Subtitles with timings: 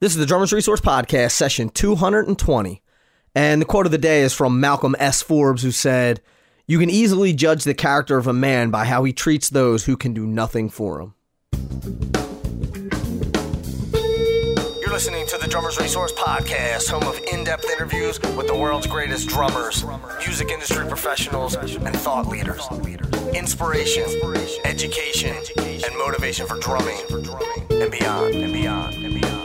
[0.00, 2.80] This is the Drummers Resource Podcast, session 220.
[3.34, 5.20] And the quote of the day is from Malcolm S.
[5.20, 6.22] Forbes, who said,
[6.66, 9.98] You can easily judge the character of a man by how he treats those who
[9.98, 11.14] can do nothing for him.
[14.80, 18.86] You're listening to the Drummers Resource Podcast, home of in depth interviews with the world's
[18.86, 19.84] greatest drummers,
[20.20, 22.66] music industry professionals, and thought leaders.
[23.34, 24.04] Inspiration,
[24.64, 26.96] education, and motivation for drumming
[27.68, 29.39] and beyond, and beyond, and beyond.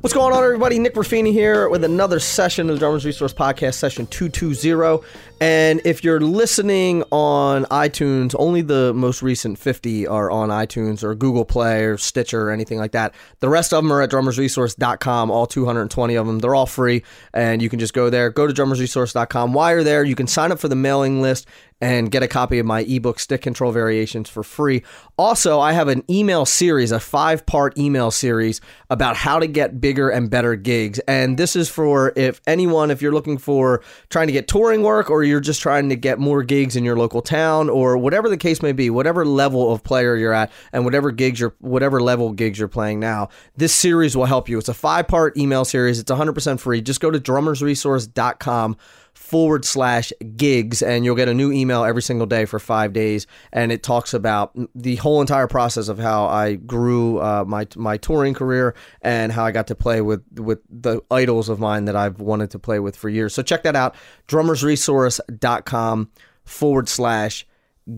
[0.00, 0.78] What's going on, everybody?
[0.78, 5.02] Nick Ruffini here with another session of the Drummers Resource Podcast, session 220.
[5.40, 11.14] And if you're listening on iTunes, only the most recent 50 are on iTunes or
[11.14, 13.14] Google Play or Stitcher or anything like that.
[13.40, 16.40] The rest of them are at drummersresource.com, all 220 of them.
[16.40, 18.30] They're all free, and you can just go there.
[18.30, 19.54] Go to drummersresource.com.
[19.54, 21.46] While you're there, you can sign up for the mailing list
[21.80, 24.82] and get a copy of my ebook stick control variations for free.
[25.18, 29.80] Also i have an email series a five part email series about how to get
[29.80, 30.98] bigger and better gigs.
[31.00, 35.10] And this is for if anyone if you're looking for trying to get touring work
[35.10, 38.36] or you're just trying to get more gigs in your local town or whatever the
[38.36, 42.32] case may be whatever level of player you're at and whatever gigs you're whatever level
[42.32, 44.58] gigs you're playing now this series will help you.
[44.58, 45.98] It's a five part email series.
[45.98, 46.80] It's 100% free.
[46.80, 48.76] Just go to drummersresource.com
[49.16, 53.26] forward slash gigs and you'll get a new email every single day for five days
[53.52, 57.96] and it talks about the whole entire process of how i grew uh, my my
[57.96, 61.96] touring career and how i got to play with with the idols of mine that
[61.96, 63.34] i've wanted to play with for years.
[63.34, 63.94] So check that out
[64.28, 66.10] drummersresource.com
[66.44, 67.46] forward slash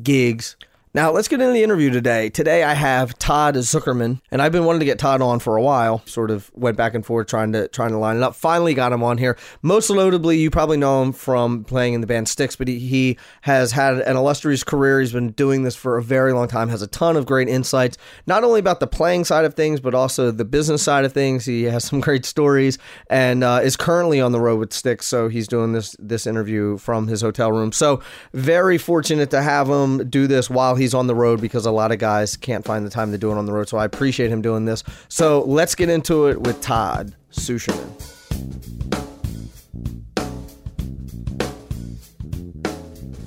[0.02, 0.56] gigs
[0.94, 2.30] now, let's get into the interview today.
[2.30, 5.62] Today, I have Todd Sucherman, and I've been wanting to get Todd on for a
[5.62, 6.02] while.
[6.06, 8.34] Sort of went back and forth trying to trying to line it up.
[8.34, 9.36] Finally, got him on here.
[9.60, 13.18] Most notably, you probably know him from playing in the band Styx, but he, he
[13.42, 15.00] has had an illustrious career.
[15.00, 16.70] He's been doing this for a very long time.
[16.70, 19.94] Has a ton of great insights, not only about the playing side of things, but
[19.94, 21.44] also the business side of things.
[21.44, 22.78] He has some great stories,
[23.10, 26.78] and uh, is currently on the road with Styx, So he's doing this this interview
[26.78, 27.72] from his hotel room.
[27.72, 28.00] So
[28.32, 31.92] very fortunate to have him do this while he's on the road because a lot
[31.92, 33.68] of guys can't find the time to do it on the road.
[33.68, 34.82] So I appreciate him doing this.
[35.08, 37.94] So let's get into it with Todd Sucherman.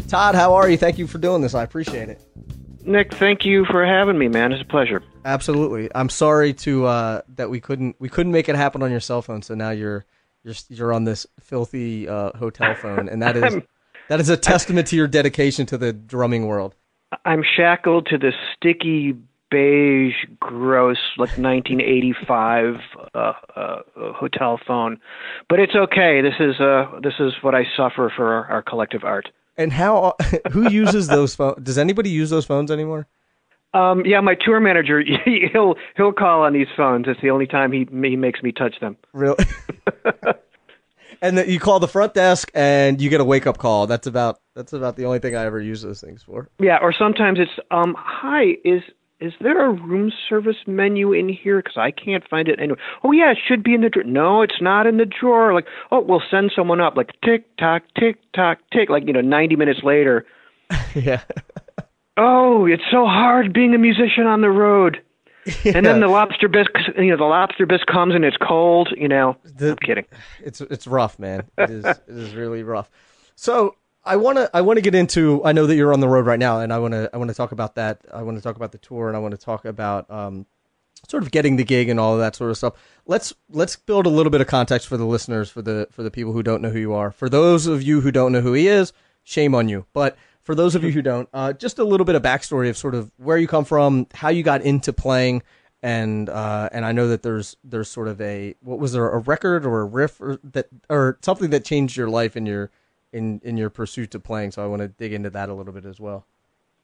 [0.07, 0.77] Todd, how are you?
[0.77, 1.55] Thank you for doing this.
[1.55, 2.21] I appreciate it.
[2.83, 4.51] Nick, thank you for having me, man.
[4.51, 5.01] It's a pleasure.
[5.23, 5.89] Absolutely.
[5.93, 9.21] I'm sorry to uh, that we couldn't we couldn't make it happen on your cell
[9.21, 9.41] phone.
[9.41, 10.05] So now you're
[10.43, 13.57] you're you're on this filthy uh, hotel phone, and that is
[14.09, 16.75] that is a testament to your dedication to the drumming world.
[17.25, 19.15] I'm shackled to this sticky
[19.49, 22.75] beige, gross, like 1985
[23.13, 23.17] uh,
[23.55, 23.81] uh,
[24.13, 24.99] hotel phone,
[25.49, 26.21] but it's okay.
[26.21, 29.29] This is uh, this is what I suffer for our, our collective art.
[29.57, 30.15] And how?
[30.51, 31.63] Who uses those phones?
[31.63, 33.07] Does anybody use those phones anymore?
[33.73, 35.01] Um, yeah, my tour manager.
[35.53, 37.05] He'll he'll call on these phones.
[37.07, 38.97] It's the only time he he makes me touch them.
[39.13, 39.43] Really?
[41.21, 43.87] and that you call the front desk and you get a wake up call.
[43.87, 46.49] That's about that's about the only thing I ever use those things for.
[46.59, 48.81] Yeah, or sometimes it's um, hi, is
[49.19, 51.57] is there a room service menu in here?
[51.57, 52.79] Because I can't find it anywhere.
[53.03, 54.03] Oh yeah, it should be in the drawer.
[54.03, 55.53] No, it's not in the drawer.
[55.53, 56.97] Like, oh, we'll send someone up.
[56.97, 58.89] Like tick tock, tick tock, tick.
[58.89, 60.25] Like you know, ninety minutes later.
[60.95, 61.21] yeah.
[62.17, 65.01] oh, it's so hard being a musician on the road.
[65.63, 65.73] Yeah.
[65.75, 68.89] And then the lobster bisque, you know, the lobster bisque comes and it's cold.
[68.95, 70.05] You know, the, I'm kidding.
[70.39, 71.43] It's it's rough, man.
[71.57, 72.89] It is it is really rough.
[73.35, 75.43] So I want to I want to get into.
[75.43, 77.29] I know that you're on the road right now, and I want to I want
[77.29, 78.01] to talk about that.
[78.13, 80.45] I want to talk about the tour, and I want to talk about um,
[81.07, 82.73] sort of getting the gig and all of that sort of stuff.
[83.05, 86.11] Let's let's build a little bit of context for the listeners, for the for the
[86.11, 87.11] people who don't know who you are.
[87.11, 89.85] For those of you who don't know who he is, shame on you.
[89.93, 92.77] But for those of you who don't, uh, just a little bit of backstory of
[92.77, 95.43] sort of where you come from, how you got into playing,
[95.83, 99.19] and uh, and I know that there's there's sort of a what was there a
[99.19, 102.69] record or a riff or that or something that changed your life in your
[103.11, 104.51] in in your pursuit to playing.
[104.51, 106.25] So I want to dig into that a little bit as well.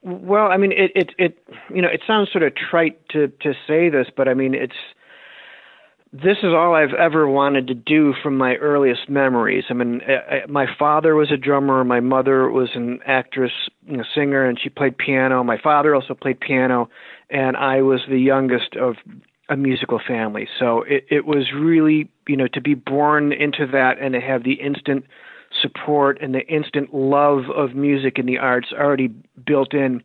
[0.02, 1.38] Well, I mean, it it it
[1.74, 4.76] you know it sounds sort of trite to to say this, but I mean it's
[6.14, 9.66] this is all I've ever wanted to do from my earliest memories.
[9.70, 13.52] I mean, I, I, my father was a drummer, my mother was an actress,
[13.86, 15.44] you know, singer, and she played piano.
[15.44, 16.90] My father also played piano,
[17.30, 18.96] and I was the youngest of
[19.50, 20.48] a musical family.
[20.60, 24.44] So it, it was really, you know, to be born into that and to have
[24.44, 25.06] the instant
[25.62, 29.10] support and the instant love of music and the arts already
[29.46, 30.04] built in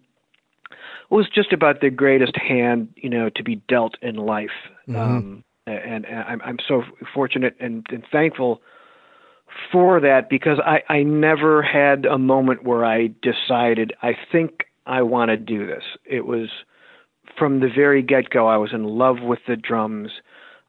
[1.11, 4.51] was just about the greatest hand, you know, to be dealt in life.
[4.89, 4.97] Mm-hmm.
[4.97, 6.83] Um, and, and I'm, I'm so
[7.15, 8.61] fortunate and, and thankful
[9.71, 15.03] for that because I, I never had a moment where I decided I think I
[15.03, 15.85] want to do this.
[16.05, 16.49] It was
[17.39, 20.11] from the very get go, I was in love with the drums.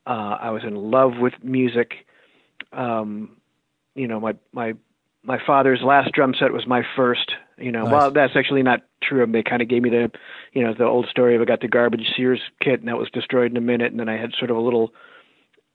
[0.06, 1.94] Uh, I was in love with music.
[2.72, 3.38] Um,
[3.96, 4.74] you know, my my
[5.24, 7.34] my father's last drum set was my first.
[7.58, 7.92] You know, Nice.
[7.92, 9.26] well, that's actually not true.
[9.32, 10.12] They kind of gave me the,
[10.54, 13.10] you know, the old story of I got the garbage Sears kit and that was
[13.12, 14.92] destroyed in a minute, and then I had sort of a little,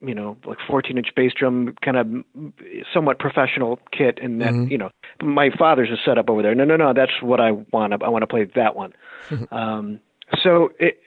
[0.00, 2.52] you know, like 14 inch bass drum, kind of
[2.92, 4.70] somewhat professional kit, and that, Mhm.
[4.70, 4.90] you know,
[5.22, 6.54] my father's is set up over there.
[6.54, 7.92] No, no, no, that's what I want.
[8.02, 8.92] I want to play that one.
[9.50, 10.00] um,
[10.42, 11.00] so it,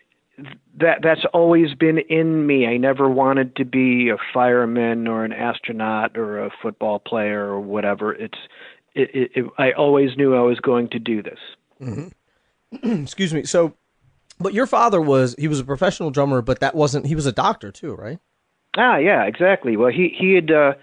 [0.80, 2.66] that that's always been in me.
[2.66, 7.60] I never wanted to be a fireman or an astronaut or a football player or
[7.60, 8.14] whatever.
[8.14, 8.38] It's
[8.94, 11.40] it, it, it, I always knew I was going to do this.
[12.84, 13.44] Excuse me.
[13.44, 13.74] So,
[14.40, 17.32] but your father was he was a professional drummer, but that wasn't he was a
[17.32, 18.20] doctor too, right?
[18.78, 19.76] Ah, yeah, exactly.
[19.76, 20.74] Well, he he had uh,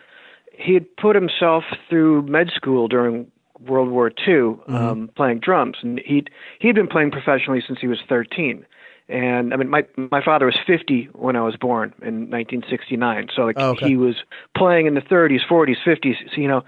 [0.53, 3.31] he had put himself through med school during
[3.61, 6.31] World War II, um, playing drums, and he'd
[6.61, 8.65] he'd been playing professionally since he was 13.
[9.09, 13.43] And I mean, my my father was 50 when I was born in 1969, so
[13.43, 13.89] like Oh, okay.
[13.89, 14.17] he was
[14.57, 16.63] playing in the 30s, 40s, 50s, so, you know,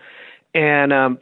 [0.55, 1.19] and um,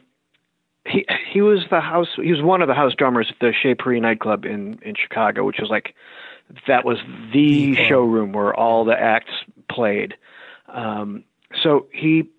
[0.85, 3.75] he he was the house he was one of the house drummers at the Chez
[3.75, 5.93] Paree nightclub in in Chicago, which was like
[6.67, 6.97] that was
[7.33, 7.87] the club.
[7.89, 9.33] showroom where all the acts
[9.69, 10.15] played.
[10.69, 11.23] Um,
[11.63, 12.29] so he,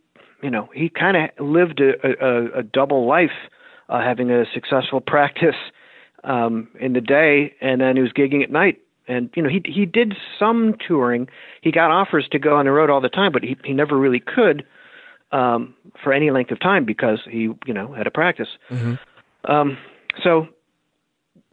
[0.43, 1.95] you know, he kind of lived a,
[2.25, 3.31] a, a double life,
[3.89, 5.55] uh, having a successful practice
[6.25, 8.81] um, in the day, and then he was gigging at night.
[9.09, 11.29] And you know, he he did some touring.
[11.63, 13.97] He got offers to go on the road all the time, but he he never
[13.97, 14.65] really could
[15.33, 18.49] um, for any length of time because he you know had a practice.
[19.45, 19.79] Um,
[20.23, 20.49] so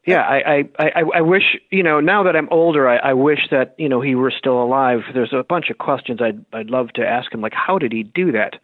[0.06, 3.50] yeah, I, I, I, I wish you know now that I'm older, I, I wish
[3.52, 5.02] that you know he were still alive.
[5.14, 8.04] There's a bunch of questions I'd I'd love to ask him, like how did he
[8.04, 8.60] do that?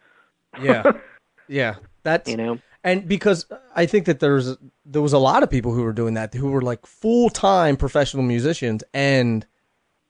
[0.60, 0.92] Yeah,
[1.48, 1.74] yeah.
[2.02, 5.72] That's You know, and because I think that there's there was a lot of people
[5.72, 9.46] who were doing that who were like full time professional musicians and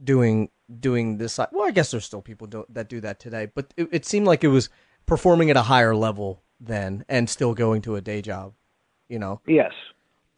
[0.02, 0.50] doing
[0.80, 1.34] doing this.
[1.34, 4.04] side- Well, I guess there's still people do, that do that today, but it, it
[4.04, 4.68] seemed like it was
[5.06, 8.54] performing at a higher level then and still going to a day job.
[9.08, 9.72] You know, yes,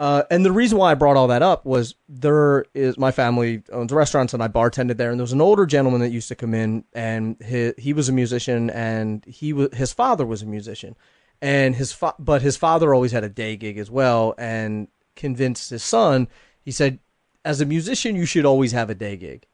[0.01, 3.63] Uh, and the reason why I brought all that up was there is my family
[3.73, 6.35] owns restaurants and I bartended there, and there was an older gentleman that used to
[6.35, 10.47] come in, and he he was a musician, and he was his father was a
[10.47, 10.97] musician,
[11.41, 15.71] and his fa- but his father always had a day gig as well, and convinced
[15.71, 16.29] his son.
[16.63, 16.99] He said,
[17.45, 19.47] as a musician, you should always have a day gig,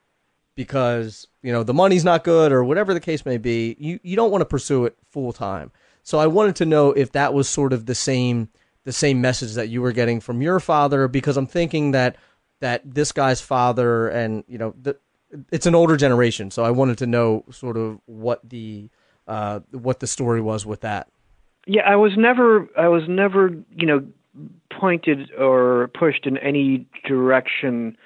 [0.54, 3.76] because you know the money's not good or whatever the case may be.
[3.78, 5.70] You you don't want to pursue it full time.
[6.02, 8.48] So I wanted to know if that was sort of the same
[8.84, 12.16] the same message that you were getting from your father because I'm thinking that
[12.60, 14.96] that this guy's father and you know the,
[15.50, 18.88] it's an older generation so I wanted to know sort of what the
[19.28, 21.08] uh, what the story was with that
[21.66, 21.82] yeah.
[21.82, 24.04] I was never I was never you know
[24.70, 27.96] pointed or pushed in any direction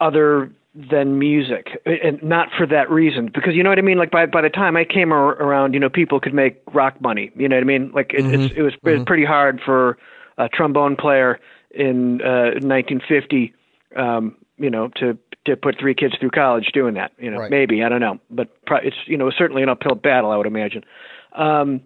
[0.00, 4.12] other than music and not for that reason because you know what i mean like
[4.12, 7.32] by by the time i came ar- around you know people could make rock money
[7.34, 9.98] you know what i mean like it, it's, it was was pretty hard for
[10.36, 11.40] a trombone player
[11.72, 13.52] in uh 1950
[13.96, 17.50] um you know to to put three kids through college doing that you know Right.
[17.50, 20.46] maybe i don't know but pro- it's you know certainly an uphill battle i would
[20.46, 20.84] imagine
[21.34, 21.80] um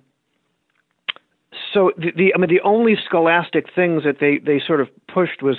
[1.72, 5.42] so the, the I mean the only scholastic things that they they sort of pushed
[5.42, 5.56] was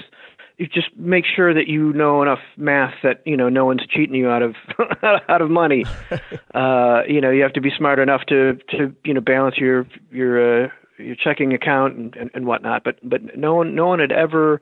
[0.57, 4.15] you just make sure that you know enough math that you know no one's cheating
[4.15, 4.55] you out of
[5.03, 5.85] out of money.
[6.53, 9.87] uh, you know you have to be smart enough to to you know balance your
[10.11, 12.83] your uh, your checking account and, and and whatnot.
[12.83, 14.61] But but no one no one had ever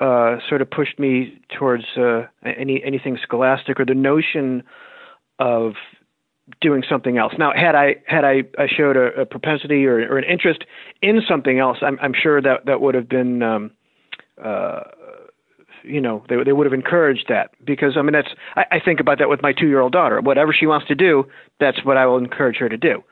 [0.00, 4.62] uh, sort of pushed me towards uh, any anything scholastic or the notion
[5.38, 5.72] of
[6.60, 7.32] doing something else.
[7.38, 10.64] Now, had I had I, I showed a, a propensity or, or an interest
[11.02, 13.70] in something else, I'm, I'm sure that that would have been, um,
[14.42, 14.80] uh,
[15.82, 19.00] you know, they they would have encouraged that because I mean that's I, I think
[19.00, 20.20] about that with my two year old daughter.
[20.20, 21.26] Whatever she wants to do,
[21.60, 23.02] that's what I will encourage her to do.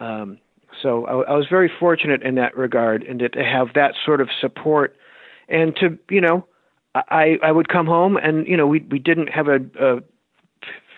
[0.00, 0.38] Um,
[0.82, 4.20] so I, I was very fortunate in that regard, and to to have that sort
[4.20, 4.96] of support,
[5.48, 6.46] and to you know,
[6.94, 10.00] I I would come home and you know we we didn't have a, a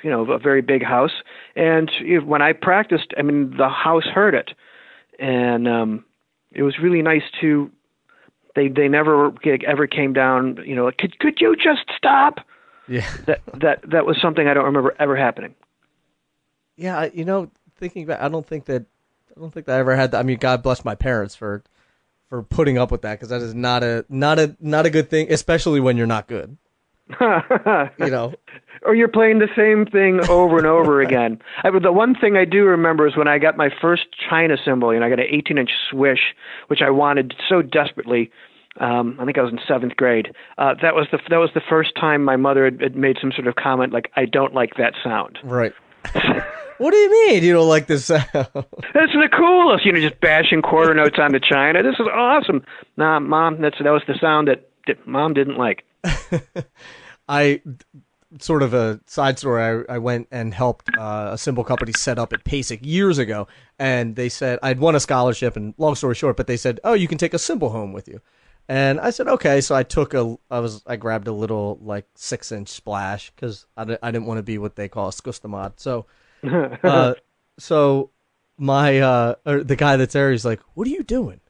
[0.07, 1.11] you know a very big house.
[1.57, 1.91] And
[2.25, 4.53] when i practiced i mean the house heard it.
[5.19, 6.05] And um
[6.53, 7.73] it was really nice to
[8.55, 9.33] they they never
[9.67, 12.39] ever came down you know like could could you just stop?
[12.87, 13.11] Yeah.
[13.27, 15.57] That that that was something i don't remember ever happening.
[16.77, 18.85] Yeah you know thinking about, I don't think that
[19.37, 21.65] I don't think that I ever had that I mean God bless my parents for
[22.29, 25.11] for putting up with that because that is not a not a not a good
[25.11, 26.57] thing especially when you're not good.
[27.99, 28.35] You know
[28.83, 31.41] or you're playing the same thing over and over again.
[31.65, 34.93] I, the one thing I do remember is when I got my first China cymbal,
[34.93, 36.35] you know, I got an 18 inch swish,
[36.69, 38.31] which I wanted so desperately.
[38.79, 40.35] Um, I think I was in seventh grade.
[40.59, 43.33] Uh, that was the that was the first time my mother had, had made some
[43.33, 45.73] sort of comment like, "I don't like that sound." Right.
[46.79, 48.27] what do you mean you don't like this sound?
[48.35, 49.87] That's the coolest.
[49.87, 51.83] You know, just bashing quarter notes onto China.
[51.83, 52.63] This is awesome.
[52.99, 55.85] Nah, mom, that's that was the sound that, that mom didn't like.
[57.29, 57.61] I
[58.41, 59.85] sort of a side story.
[59.89, 63.49] I, I went and helped uh, a cymbal company set up at PASIC years ago,
[63.79, 65.57] and they said I'd won a scholarship.
[65.57, 68.09] And long story short, but they said, "Oh, you can take a cymbal home with
[68.09, 68.21] you."
[68.69, 72.07] And I said, "Okay." So I took a, I was, I grabbed a little like
[72.15, 75.75] six inch splash because I, I didn't want to be what they call a scustamod.
[75.77, 76.07] So,
[76.83, 77.15] uh,
[77.59, 78.11] so
[78.59, 81.41] my uh, the guy that's there, he's like, "What are you doing?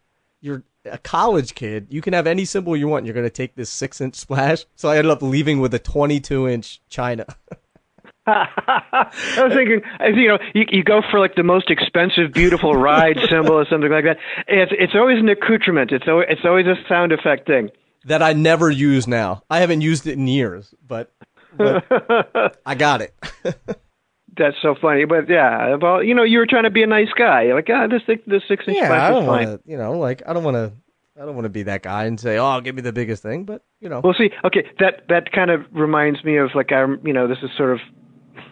[0.41, 3.07] You're a college kid, you can have any symbol you want.
[3.07, 4.65] You're going to take this six inch splash.
[4.75, 7.27] So I ended up leaving with a 22 inch China.
[8.27, 9.83] I was thinking,
[10.21, 13.91] you know, you, you go for like the most expensive, beautiful ride symbol or something
[13.91, 14.19] like that.
[14.49, 15.93] It's it's always an accoutrement.
[15.93, 17.71] It's always, it's always a sound effect thing
[18.07, 19.43] that I never use now.
[19.51, 21.13] I haven't used it in years, but,
[21.57, 21.85] but
[22.67, 23.15] I got it.
[24.39, 27.09] That's so funny, but yeah, well, you know, you were trying to be a nice
[27.17, 27.43] guy.
[27.45, 29.29] You're like, ah, this this six inch yeah, I don't is.
[29.29, 30.73] Wanna, you know, like I don't want to.
[31.19, 33.45] I don't want to be that guy and say, "Oh, give me the biggest thing,"
[33.45, 34.03] but you know.
[34.05, 37.39] Well, see, okay, that that kind of reminds me of like I'm, you know, this
[37.43, 37.81] is sort of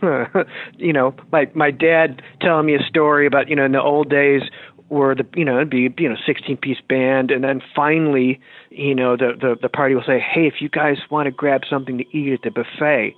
[0.79, 4.09] you know, my my dad telling me a story about you know in the old
[4.09, 4.43] days
[4.89, 8.39] where the you know it'd be you know 16 piece band and then finally
[8.71, 11.63] you know the the the party will say hey if you guys want to grab
[11.69, 13.15] something to eat at the buffet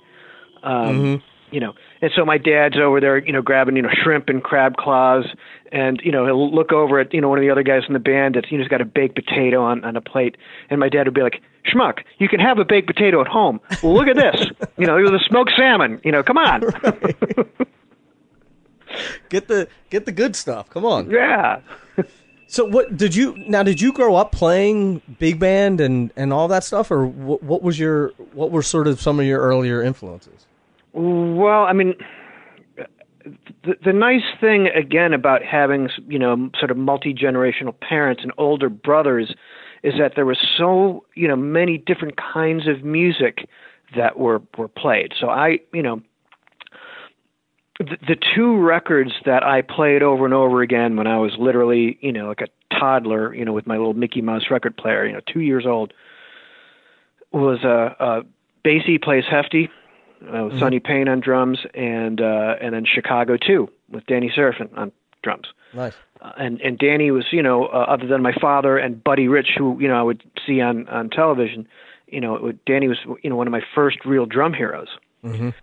[0.63, 1.21] um Mhm.
[1.51, 4.43] you know and so my dad's over there you know grabbing you know shrimp and
[4.43, 5.25] crab claws
[5.71, 7.93] and you know he'll look over at you know one of the other guys in
[7.93, 10.37] the band that's you know has got a baked potato on on a plate
[10.69, 13.59] and my dad would be like schmuck you can have a baked potato at home
[13.83, 16.61] well look at this you know it was a smoked salmon you know come on
[19.29, 20.69] Get the get the good stuff.
[20.69, 21.09] Come on.
[21.09, 21.59] yeah
[22.49, 23.61] So what did you now?
[23.61, 27.61] Did you grow up playing big band and and all that stuff, or what, what
[27.61, 30.45] was your what were sort of some of your earlier influences?
[30.97, 31.93] Well, I mean,
[33.63, 38.31] the, the nice thing again about having you know sort of multi generational parents and
[38.39, 39.35] older brothers
[39.83, 43.47] is that there was so you know many different kinds of music
[43.95, 45.13] that were were played.
[45.19, 46.01] So I you know
[47.79, 52.11] the, two records that I played over and over again when I was literally you
[52.11, 55.21] know like a toddler you know with my little Mickey Mouse record player you know
[55.31, 55.93] two years old
[57.31, 58.21] was uh, uh,
[58.65, 59.69] Basie plays Hefti
[60.21, 64.69] uh, with Sonny Payne on drums, and uh, and then Chicago too with Danny Seraphine
[64.75, 64.91] on
[65.23, 65.47] drums.
[65.73, 65.93] Nice.
[66.21, 69.49] Uh, and and Danny was you know uh, other than my father and Buddy Rich,
[69.57, 71.67] who you know I would see on on television,
[72.07, 74.89] you know it would, Danny was you know one of my first real drum heroes.
[75.23, 75.53] Mhm.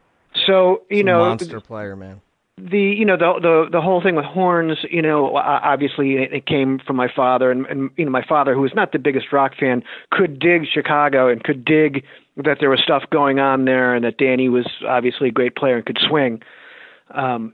[0.47, 2.21] So you Some know monster player, man.
[2.59, 6.47] the you know the the the whole thing with horns you know obviously it, it
[6.47, 9.33] came from my father and, and you know my father who was not the biggest
[9.33, 12.05] rock fan could dig chicago and could dig
[12.37, 15.77] that there was stuff going on there and that danny was obviously a great player
[15.77, 16.43] and could swing
[17.11, 17.53] um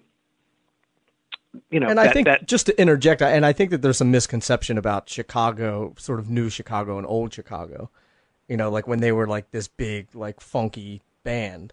[1.70, 3.82] you know and that, I think that just to interject, I- and I think that
[3.82, 7.90] there's some misconception about Chicago, sort of new Chicago and old Chicago.
[8.46, 11.72] You know, like when they were like this big, like funky band,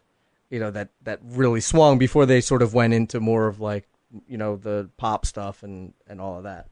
[0.50, 3.88] you know, that that really swung before they sort of went into more of like,
[4.28, 6.68] you know, the pop stuff and and all of that.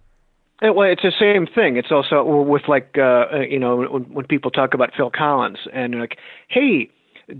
[0.61, 1.75] Well, it's the same thing.
[1.77, 5.59] It's also with like uh, uh, you know when, when people talk about Phil Collins
[5.73, 6.89] and like, hey,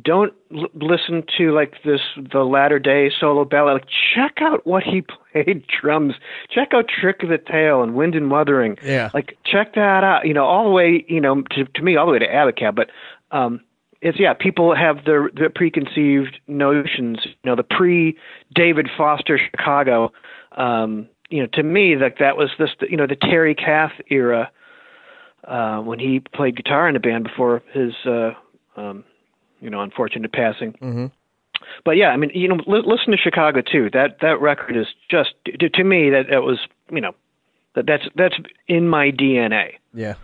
[0.03, 2.01] don't l- listen to like this
[2.33, 3.75] the latter day solo ballad.
[3.75, 5.01] Like, check out what he
[5.33, 6.15] played drums.
[6.49, 8.77] Check out Trick of the Tail and Wind and Wuthering.
[8.83, 9.11] Yeah.
[9.13, 10.27] Like, check that out.
[10.27, 12.75] You know, all the way you know to to me all the way to Abacab,
[12.75, 12.89] but.
[13.31, 13.61] um
[14.01, 17.17] it's yeah, people have their, their preconceived notions.
[17.25, 18.15] You know, the pre
[18.53, 20.11] David Foster Chicago.
[20.55, 24.51] Um, you know, to me, like that was this, you know, the Terry Kath era
[25.43, 28.31] uh, when he played guitar in the band before his, uh,
[28.77, 29.03] um,
[29.59, 30.73] you know, unfortunate passing.
[30.73, 31.11] Mhm.
[31.83, 33.89] But yeah, I mean, you know, li- listen to Chicago too.
[33.93, 36.59] That that record is just to, to me that that was,
[36.91, 37.15] you know,
[37.75, 38.35] that that's that's
[38.67, 39.75] in my DNA.
[39.93, 40.15] Yeah.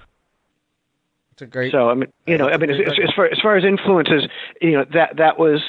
[1.34, 1.72] It's a great.
[1.72, 4.28] So I mean, you know, I mean, as, as, as far as far as influences,
[4.62, 5.62] you know, that that was,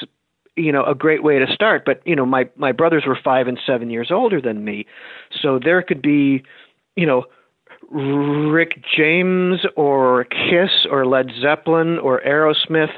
[0.55, 1.83] you know, a great way to start.
[1.85, 4.85] But you know, my my brothers were five and seven years older than me,
[5.41, 6.43] so there could be,
[6.95, 7.25] you know,
[7.89, 12.93] Rick James or Kiss or Led Zeppelin or Aerosmith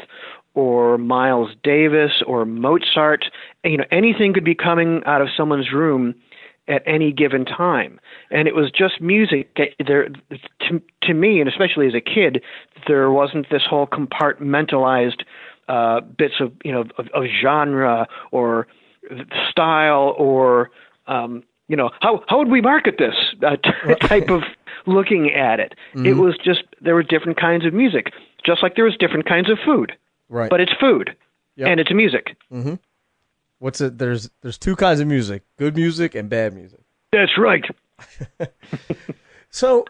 [0.54, 3.26] or Miles Davis or Mozart.
[3.64, 6.16] You know, anything could be coming out of someone's room
[6.68, 8.00] at any given time
[8.32, 10.10] and it was just music there
[10.68, 12.42] to, to me and especially as a kid
[12.88, 15.22] there wasn't this whole compartmentalized
[15.68, 18.68] uh bits of you know of, of genre or
[19.52, 20.72] style or
[21.08, 23.56] um you know, how how would we market this uh,
[24.08, 24.44] type of
[24.86, 25.74] looking at it.
[25.94, 26.06] Mm-hmm.
[26.06, 28.12] It was just there were different kinds of music,
[28.46, 29.94] just like there was different kinds of food.
[30.30, 30.50] Right.
[30.50, 31.16] But it's food,
[31.56, 31.70] yep.
[31.70, 32.36] and it's music.
[32.52, 32.76] Mm-hmm.
[33.60, 33.98] What's it?
[33.98, 36.82] There's there's two kinds of music: good music and bad music.
[37.12, 37.66] That's right.
[39.50, 39.86] so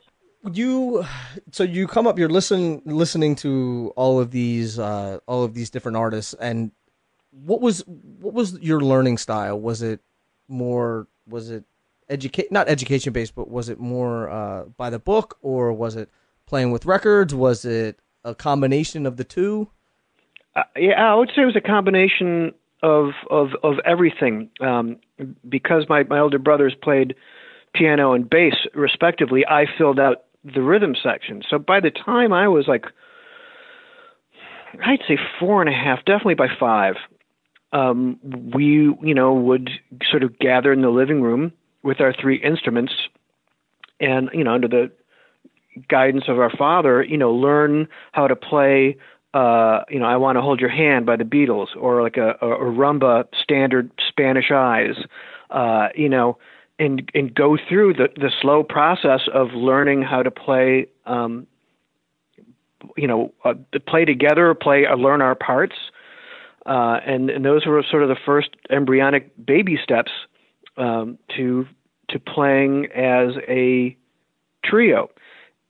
[0.53, 1.05] you
[1.51, 5.69] so you come up you're listen listening to all of these uh all of these
[5.69, 6.71] different artists and
[7.31, 9.99] what was what was your learning style was it
[10.47, 11.63] more was it
[12.09, 16.09] educate not education based, but was it more uh, by the book or was it
[16.45, 17.33] playing with records?
[17.33, 19.69] Was it a combination of the two?
[20.55, 24.49] Uh, yeah, I would say it was a combination of of of everything.
[24.61, 24.97] Um,
[25.47, 27.15] because my my older brothers played
[27.73, 31.41] piano and bass respectively, I filled out the rhythm section.
[31.49, 32.85] So by the time I was like,
[34.85, 36.95] I'd say four and a half, definitely by five,
[37.73, 38.19] um,
[38.53, 38.65] we
[39.01, 39.69] you know would
[40.09, 41.51] sort of gather in the living room
[41.83, 42.93] with our three instruments
[43.99, 44.91] and you know under the
[45.89, 48.97] guidance of our father you know learn how to play
[49.33, 52.31] uh you know i want to hold your hand by the beatles or like a,
[52.41, 54.95] a, rumba standard spanish eyes
[55.49, 56.37] uh you know
[56.79, 61.47] and and go through the the slow process of learning how to play um
[62.97, 63.53] you know uh,
[63.87, 65.75] play together play uh, learn our parts
[66.65, 70.11] uh and and those were sort of the first embryonic baby steps
[70.77, 71.65] um, to
[72.09, 73.95] to playing as a
[74.63, 75.09] trio.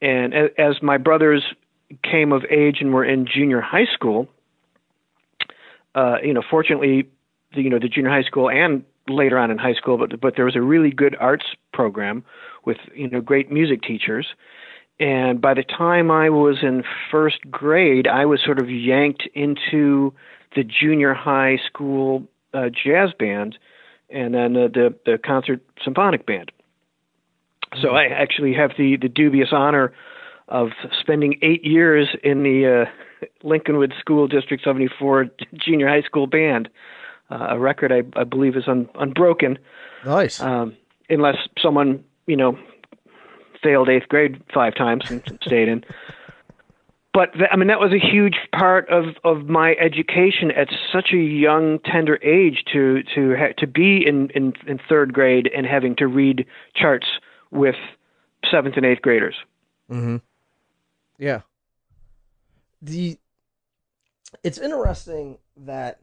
[0.01, 1.43] And as my brothers
[2.03, 4.27] came of age and were in junior high school,
[5.93, 7.09] uh, you know, fortunately,
[7.53, 10.35] the, you know, the junior high school and later on in high school, but but
[10.35, 12.23] there was a really good arts program
[12.65, 14.27] with you know great music teachers.
[14.99, 20.13] And by the time I was in first grade, I was sort of yanked into
[20.55, 23.57] the junior high school uh, jazz band
[24.09, 26.51] and then uh, the the concert symphonic band.
[27.81, 29.93] So I actually have the the dubious honor
[30.47, 30.69] of
[30.99, 36.69] spending eight years in the uh, Lincolnwood School District 74 Junior High School Band,
[37.29, 39.57] uh, a record I, I believe is un, unbroken.
[40.05, 40.39] Nice.
[40.41, 40.75] Um,
[41.09, 42.57] unless someone you know
[43.61, 45.83] failed eighth grade five times and stayed in
[47.15, 51.13] but th- I mean that was a huge part of of my education at such
[51.13, 55.65] a young tender age to to ha- to be in, in in third grade and
[55.65, 56.45] having to read
[56.75, 57.07] charts
[57.51, 57.75] with
[58.51, 59.35] seventh and eighth graders.
[59.89, 60.21] Mhm.
[61.17, 61.41] Yeah.
[62.81, 63.17] The
[64.43, 66.01] it's interesting that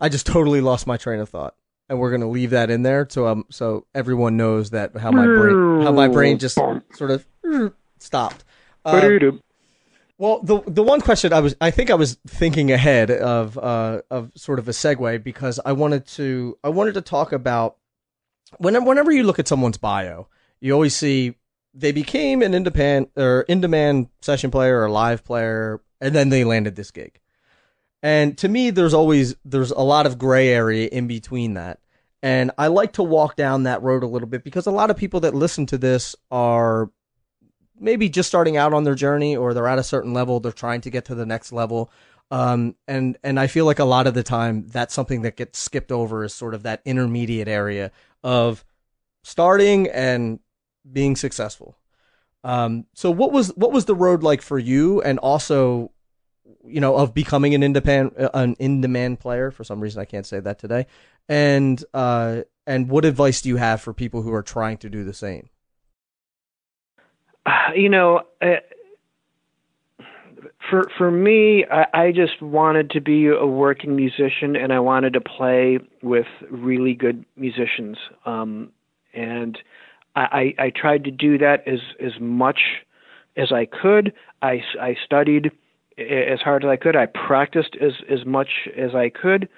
[0.00, 1.54] I just totally lost my train of thought,
[1.88, 5.24] and we're gonna leave that in there so um so everyone knows that how my
[5.26, 7.26] brain how my brain just sort of
[7.98, 8.44] stopped.
[8.84, 9.00] Uh,
[10.18, 14.02] well, the the one question I was I think I was thinking ahead of uh,
[14.10, 17.76] of sort of a segue because I wanted to I wanted to talk about
[18.58, 20.28] whenever whenever you look at someone's bio,
[20.60, 21.36] you always see
[21.72, 26.44] they became an independent or in demand session player or live player, and then they
[26.44, 27.18] landed this gig.
[28.02, 31.80] And to me, there's always there's a lot of gray area in between that.
[32.22, 34.96] And I like to walk down that road a little bit because a lot of
[34.96, 36.90] people that listen to this are
[37.78, 40.82] maybe just starting out on their journey or they're at a certain level, they're trying
[40.82, 41.90] to get to the next level.
[42.30, 45.58] Um, and and I feel like a lot of the time that's something that gets
[45.58, 47.90] skipped over is sort of that intermediate area
[48.22, 48.64] of
[49.24, 50.38] starting and
[50.90, 51.76] being successful.
[52.44, 55.90] Um, so what was what was the road like for you, and also,
[56.64, 59.50] you know, of becoming an independent an in demand player?
[59.50, 60.86] For some reason, I can't say that today.
[61.28, 65.04] And uh, and what advice do you have for people who are trying to do
[65.04, 65.48] the same?
[67.74, 68.56] you know, uh,
[70.68, 75.14] for for me, I, I just wanted to be a working musician, and I wanted
[75.14, 77.96] to play with really good musicians.
[78.24, 78.72] Um,
[79.12, 79.58] and
[80.14, 82.60] I, I tried to do that as as much
[83.36, 84.12] as I could.
[84.42, 85.50] I, I studied
[86.00, 86.96] as hard as I could.
[86.96, 89.48] I practiced as as much as I could,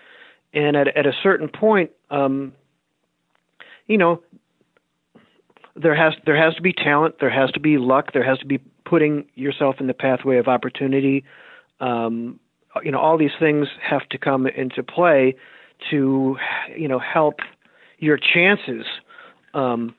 [0.52, 2.52] and at at a certain point, um,
[3.86, 4.22] you know,
[5.76, 8.46] there has there has to be talent, there has to be luck, there has to
[8.46, 11.24] be putting yourself in the pathway of opportunity.
[11.80, 12.38] Um,
[12.82, 15.36] you know, all these things have to come into play
[15.90, 16.36] to
[16.76, 17.40] you know help
[17.98, 18.86] your chances.
[19.54, 19.94] Um,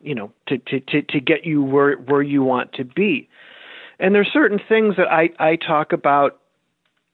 [0.00, 3.28] you know, to, to, to, to get you where where you want to be.
[4.00, 6.38] And there's certain things that I, I talk about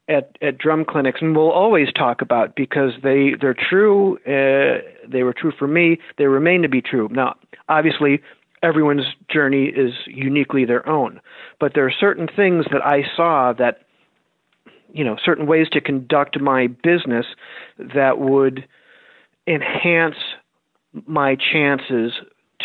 [0.07, 5.23] at at drum clinics and we'll always talk about because they they're true uh, they
[5.23, 7.09] were true for me they remain to be true.
[7.11, 7.35] Now
[7.69, 8.21] obviously
[8.61, 11.19] everyone's journey is uniquely their own
[11.59, 13.79] but there are certain things that I saw that
[14.93, 17.25] you know certain ways to conduct my business
[17.79, 18.67] that would
[19.47, 20.17] enhance
[21.07, 22.13] my chances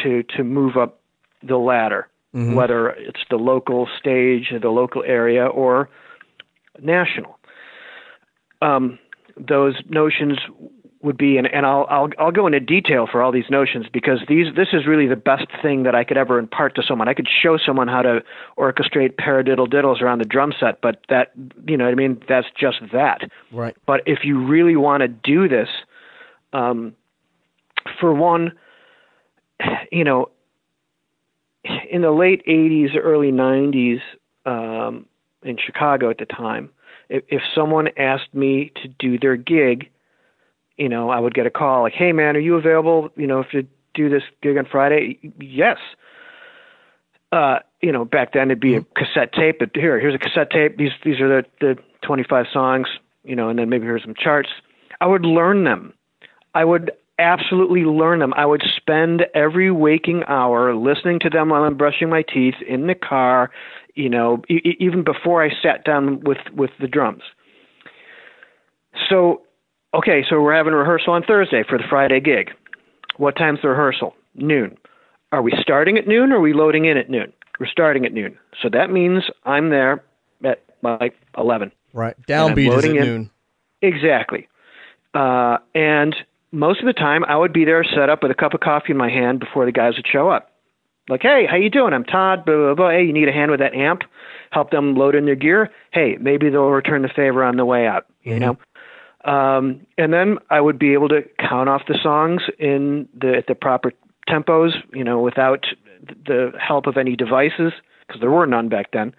[0.03, 1.01] to to move up
[1.43, 2.55] the ladder, mm-hmm.
[2.55, 5.89] whether it's the local stage, the local area, or
[6.81, 7.39] national.
[8.63, 8.99] Um,
[9.37, 10.39] those notions
[11.03, 14.19] would be, and, and I'll, I'll I'll go into detail for all these notions because
[14.29, 17.09] these this is really the best thing that I could ever impart to someone.
[17.09, 18.21] I could show someone how to
[18.59, 21.33] orchestrate paradiddle diddles around the drum set, but that
[21.67, 23.23] you know what I mean that's just that.
[23.51, 23.75] Right.
[23.87, 25.69] But if you really want to do this,
[26.53, 26.95] um,
[27.99, 28.53] for one,
[29.91, 30.31] you know,
[31.65, 34.01] in the late '80s, early '90s,
[34.47, 35.07] um,
[35.43, 36.71] in Chicago at the time,
[37.09, 39.91] if, if someone asked me to do their gig
[40.81, 43.11] you know, I would get a call like, "Hey, man, are you available?
[43.15, 45.77] You know, if to do this gig on Friday?" Yes.
[47.31, 49.05] Uh, you know, back then it'd be a mm-hmm.
[49.05, 49.59] cassette tape.
[49.59, 50.79] But here, here's a cassette tape.
[50.79, 52.89] These these are the the 25 songs.
[53.25, 54.49] You know, and then maybe here's some charts.
[55.03, 55.93] I would learn them.
[56.55, 58.33] I would absolutely learn them.
[58.35, 62.87] I would spend every waking hour listening to them while I'm brushing my teeth in
[62.87, 63.51] the car.
[63.95, 67.23] You know, e- even before I sat down with with the drums.
[69.09, 69.43] So
[69.95, 72.51] okay, so we're having a rehearsal on Thursday for the Friday gig.
[73.17, 74.15] What time's the rehearsal?
[74.35, 74.77] Noon.
[75.33, 77.33] Are we starting at noon or are we loading in at noon?
[77.59, 78.39] We're starting at noon.
[78.63, 80.03] So that means I'm there
[80.45, 81.73] at like 11.
[81.93, 82.17] Right.
[82.27, 82.97] Downbeat is at in.
[82.97, 83.31] noon.
[83.83, 84.49] Exactly.
[85.15, 86.15] Uh, and
[86.53, 88.93] most of the time I would be there set up with a cup of coffee
[88.93, 90.51] in my hand before the guys would show up.
[91.09, 91.93] Like, hey, how you doing?
[91.93, 92.45] I'm Todd.
[92.45, 92.91] Blah, blah, blah.
[92.91, 94.03] Hey, you need a hand with that amp?
[94.51, 95.71] Help them load in their gear?
[95.93, 98.07] Hey, maybe they'll return the favor on the way out.
[98.23, 98.41] You mm-hmm.
[98.41, 98.59] know,
[99.25, 103.47] um, and then I would be able to count off the songs in the at
[103.49, 103.93] the proper
[104.29, 105.67] tempos, you know, without
[106.27, 107.73] the help of any devices
[108.07, 109.15] because there were none back then.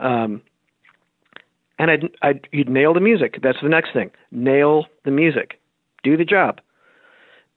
[0.00, 0.42] Um,
[1.78, 3.40] and I'd, I'd you'd nail the music.
[3.42, 4.10] That's the next thing.
[4.30, 5.60] Nail the music.
[6.02, 6.60] Do the job.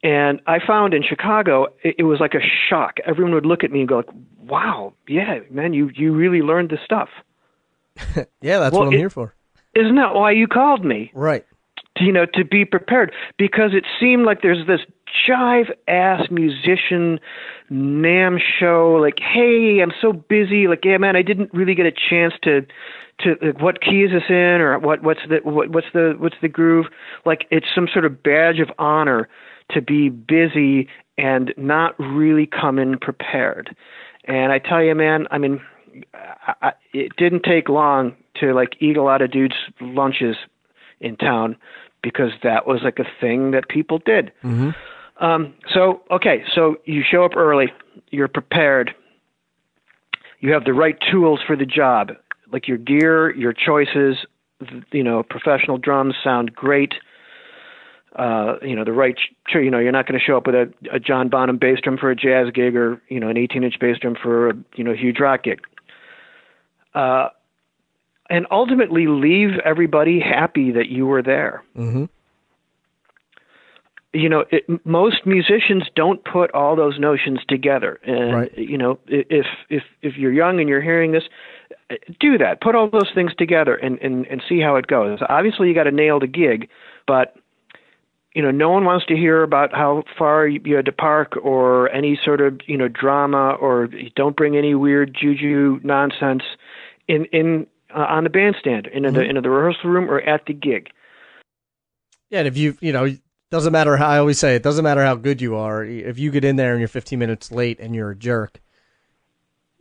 [0.04, 2.98] And I found in Chicago, it, it was like a shock.
[3.06, 6.70] Everyone would look at me and go, like, "Wow, yeah, man, you you really learned
[6.70, 7.10] this stuff."
[8.42, 9.34] yeah, that's well, what I'm it, here for.
[9.74, 11.12] Isn't that why you called me?
[11.14, 11.46] Right
[12.00, 14.82] you know, to be prepared because it seemed like there's this
[15.28, 17.20] jive ass musician
[17.72, 21.92] NAMM show like hey i'm so busy like yeah man i didn't really get a
[21.92, 22.66] chance to
[23.22, 26.36] to like, what key is this in or what what's the what, what's the what's
[26.42, 26.88] the groove
[27.26, 29.30] like it's some sort of badge of honor
[29.72, 33.76] to be busy and not really come in prepared
[34.26, 35.62] and i tell you man i mean
[36.14, 40.36] I, I, it didn't take long to like eat a lot of dudes lunches
[41.00, 41.56] in town
[42.02, 44.32] because that was like a thing that people did.
[44.44, 44.70] Mm-hmm.
[45.24, 47.74] Um, so okay, so you show up early,
[48.10, 48.94] you're prepared,
[50.40, 52.12] you have the right tools for the job,
[52.52, 54.18] like your gear, your choices.
[54.92, 56.96] You know, professional drums sound great.
[58.18, 59.16] Uh, you know the right.
[59.48, 61.80] Sure, you know you're not going to show up with a, a John Bonham bass
[61.84, 64.84] drum for a jazz gig, or you know an 18-inch bass drum for a you
[64.84, 65.62] know a huge rock gig.
[66.96, 67.30] Uh,
[68.30, 71.64] and ultimately leave everybody happy that you were there.
[71.78, 72.06] Mm-hmm.
[74.14, 78.58] You know, it, most musicians don't put all those notions together, and right.
[78.58, 81.26] you know, if if if you're young and you're hearing this,
[82.20, 82.62] do that.
[82.62, 85.20] Put all those things together and and and see how it goes.
[85.30, 86.68] Obviously, you got to nail the gig,
[87.06, 87.36] but
[88.38, 91.90] you know, no one wants to hear about how far you had to park or
[91.90, 96.44] any sort of you know drama or don't bring any weird juju nonsense
[97.08, 99.16] in in uh, on the bandstand, in mm-hmm.
[99.16, 100.92] the in the rehearsal room, or at the gig.
[102.30, 103.18] Yeah, and if you you know
[103.50, 105.84] doesn't matter how I always say it doesn't matter how good you are.
[105.84, 108.62] If you get in there and you're 15 minutes late and you're a jerk,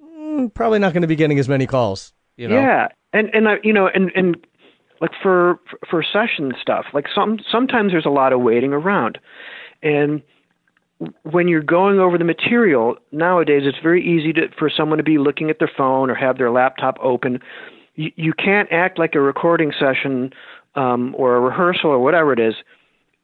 [0.02, 2.14] mm, probably not going to be getting as many calls.
[2.38, 2.56] You know?
[2.58, 4.46] Yeah, and and I, you know, and and
[5.00, 9.18] like for for session stuff, like some sometimes there's a lot of waiting around,
[9.82, 10.22] and
[11.24, 15.18] when you're going over the material nowadays, it's very easy to, for someone to be
[15.18, 17.38] looking at their phone or have their laptop open
[17.96, 20.32] you, you can't act like a recording session
[20.76, 22.54] um, or a rehearsal or whatever it is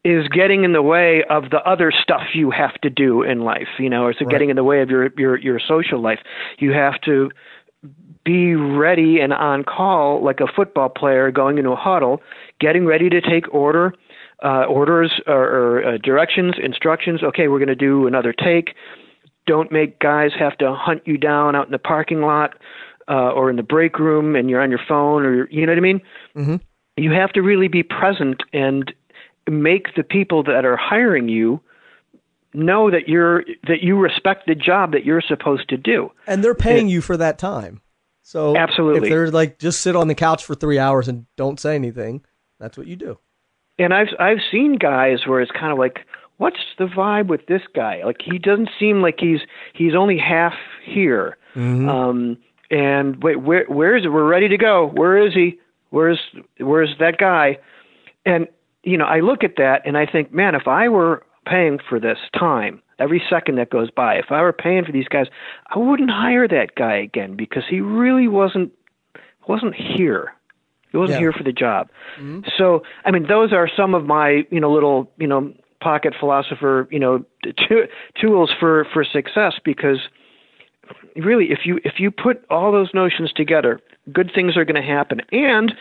[0.03, 3.69] is getting in the way of the other stuff you have to do in life,
[3.79, 4.31] you know, or is it right.
[4.31, 6.19] getting in the way of your, your your social life.
[6.59, 7.31] You have to
[8.23, 12.21] be ready and on call like a football player going into a huddle,
[12.59, 13.93] getting ready to take order,
[14.43, 17.21] uh, orders or, or uh, directions, instructions.
[17.23, 18.75] Okay, we're going to do another take.
[19.45, 22.55] Don't make guys have to hunt you down out in the parking lot
[23.09, 25.77] uh, or in the break room and you're on your phone or you know what
[25.77, 26.01] I mean.
[26.35, 26.55] Mm-hmm.
[26.95, 28.93] You have to really be present and
[29.49, 31.59] make the people that are hiring you
[32.53, 36.11] know that you're that you respect the job that you're supposed to do.
[36.27, 37.81] And they're paying and, you for that time.
[38.21, 41.59] So absolutely, if they're like just sit on the couch for three hours and don't
[41.59, 42.23] say anything,
[42.59, 43.17] that's what you do.
[43.77, 45.99] And I've I've seen guys where it's kind of like,
[46.37, 48.03] what's the vibe with this guy?
[48.05, 49.41] Like he doesn't seem like he's
[49.73, 50.53] he's only half
[50.85, 51.37] here.
[51.55, 51.89] Mm-hmm.
[51.89, 52.37] Um,
[52.71, 54.09] and wait, where where is it?
[54.09, 54.87] We're ready to go.
[54.87, 55.59] Where is he?
[55.89, 56.19] Where's
[56.59, 57.57] where's that guy?
[58.25, 58.47] And
[58.83, 61.99] you know, I look at that and I think, man, if I were paying for
[61.99, 65.27] this time, every second that goes by, if I were paying for these guys,
[65.73, 68.71] I wouldn't hire that guy again because he really wasn't
[69.47, 70.33] wasn't here.
[70.91, 71.23] He wasn't Yeah.
[71.25, 71.89] here for the job.
[72.17, 72.41] Mm-hmm.
[72.57, 76.87] So, I mean, those are some of my, you know, little, you know, pocket philosopher,
[76.91, 77.87] you know, t-
[78.19, 79.97] tools for for success because
[81.15, 83.79] really if you if you put all those notions together,
[84.11, 85.21] good things are going to happen.
[85.31, 85.73] And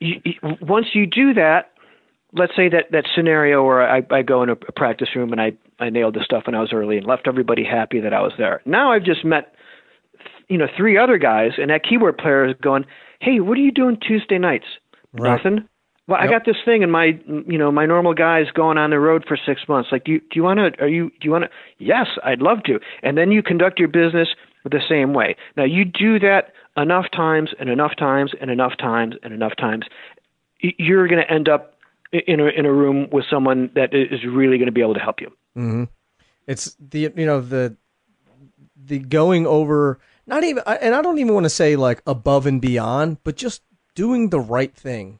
[0.00, 1.72] you, you, once you do that,
[2.32, 5.52] let's say that that scenario where I, I go in a, practice room and I
[5.78, 8.32] I nailed the stuff when I was early and left everybody happy that I was
[8.38, 8.60] there.
[8.64, 9.54] Now I've just met
[10.48, 12.84] you know three other guys and that keyboard player is going,
[13.20, 14.66] "Hey, what are you doing Tuesday nights?"
[15.12, 15.36] Right.
[15.36, 15.68] Nothing.
[16.06, 18.98] Well, I got this thing, and my you know my normal guys going on the
[18.98, 19.90] road for six months.
[19.92, 20.82] Like, do you do you want to?
[20.82, 21.50] Are you do you want to?
[21.76, 22.80] Yes, I'd love to.
[23.02, 24.28] And then you conduct your business
[24.64, 25.36] the same way.
[25.56, 29.84] Now you do that enough times and enough times and enough times and enough times,
[30.60, 31.77] you're going to end up
[32.12, 35.00] in a in a room with someone that is really going to be able to
[35.00, 35.28] help you.
[35.56, 35.84] Mm-hmm.
[36.46, 37.76] It's the you know the
[38.76, 42.60] the going over not even and I don't even want to say like above and
[42.60, 43.62] beyond, but just
[43.94, 45.18] doing the right thing,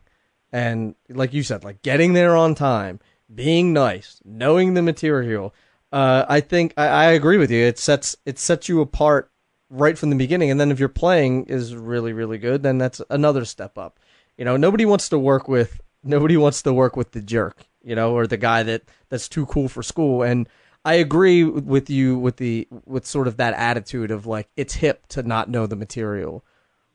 [0.52, 3.00] and like you said, like getting there on time,
[3.34, 5.54] being nice, knowing the material.
[5.90, 7.64] Uh, I think I, I agree with you.
[7.64, 9.30] It sets it sets you apart
[9.70, 13.02] right from the beginning, and then if your playing is really really good, then that's
[13.10, 13.98] another step up.
[14.36, 17.94] You know, nobody wants to work with nobody wants to work with the jerk, you
[17.94, 20.22] know, or the guy that that's too cool for school.
[20.22, 20.48] And
[20.84, 25.06] I agree with you with the with sort of that attitude of like it's hip
[25.08, 26.44] to not know the material,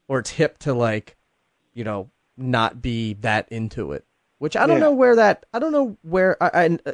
[0.08, 1.16] or it's hip to like,
[1.74, 4.06] you know, not be that into it.
[4.40, 4.86] Which I don't Yeah.
[4.86, 6.92] know where that I don't know where I, I uh,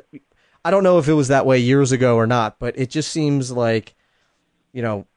[0.65, 3.12] I don't know if it was that way years ago or not, but it just
[3.12, 3.95] seems like,
[4.74, 5.08] you know,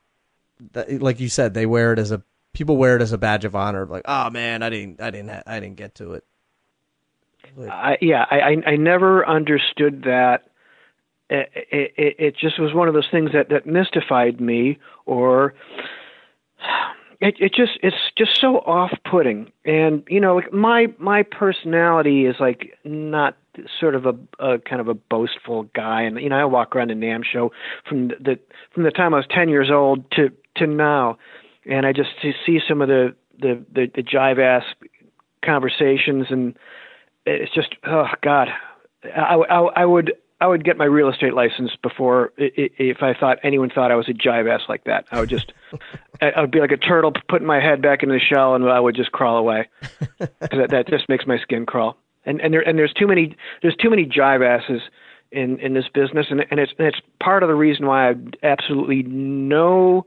[0.73, 2.23] that, like you said, they wear it as a
[2.55, 3.85] people wear it as a badge of honor.
[3.87, 6.25] Like, oh man, I didn't, I didn't, I didn't get to it.
[7.71, 10.49] I, yeah, I, I never understood that.
[11.31, 11.51] It,
[11.97, 15.55] it, it just was one of those things that that mystified me, or
[17.21, 19.51] it it just it's just so off-putting.
[19.65, 23.37] And you know, like my my personality is like not
[23.81, 26.89] sort of a, a kind of a boastful guy, and you know, I walk around
[26.89, 27.53] the NAMM show
[27.89, 28.39] from the, the
[28.75, 31.19] from the time I was ten years old to to now,
[31.65, 34.65] and I just see some of the the the, the jive ass
[35.45, 36.57] conversations and
[37.27, 38.49] it's just oh god
[39.05, 43.39] I, I, I would I would get my real estate license before if I thought
[43.45, 45.05] anyone thought I was a jive ass like that.
[45.13, 45.53] I would just
[46.21, 48.81] I would be like a turtle putting my head back in the shell and I
[48.81, 49.69] would just crawl away.
[50.19, 51.97] that, that just makes my skin crawl.
[52.27, 54.83] And and there and there's too many there's too many jive asses
[55.31, 58.09] in in this business and and it's and it's part of the reason why I
[58.09, 60.07] have absolutely no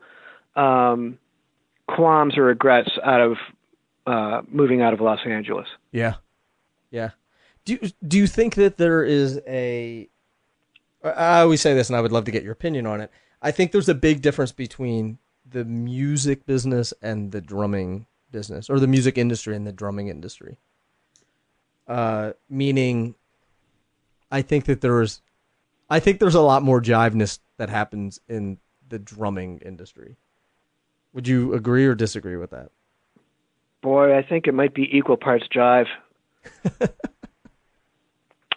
[0.58, 1.18] um
[1.88, 3.38] qualms or regrets out of
[4.06, 5.68] uh moving out of Los Angeles.
[5.94, 6.16] Yeah,
[6.96, 7.10] yeah.
[7.66, 10.08] Do you, do you think that there is a?
[11.04, 13.12] I always say this, and I would love to get your opinion on it.
[13.42, 18.80] I think there's a big difference between the music business and the drumming business, or
[18.80, 20.58] the music industry and the drumming industry.
[21.88, 23.16] Uh, meaning,
[24.32, 25.22] I think that there's,
[25.90, 30.16] I think there's a lot more jiveness that happens in the drumming industry.
[31.14, 32.72] Would you agree or disagree with that?
[33.82, 35.88] Boy, I think it might be equal parts jive.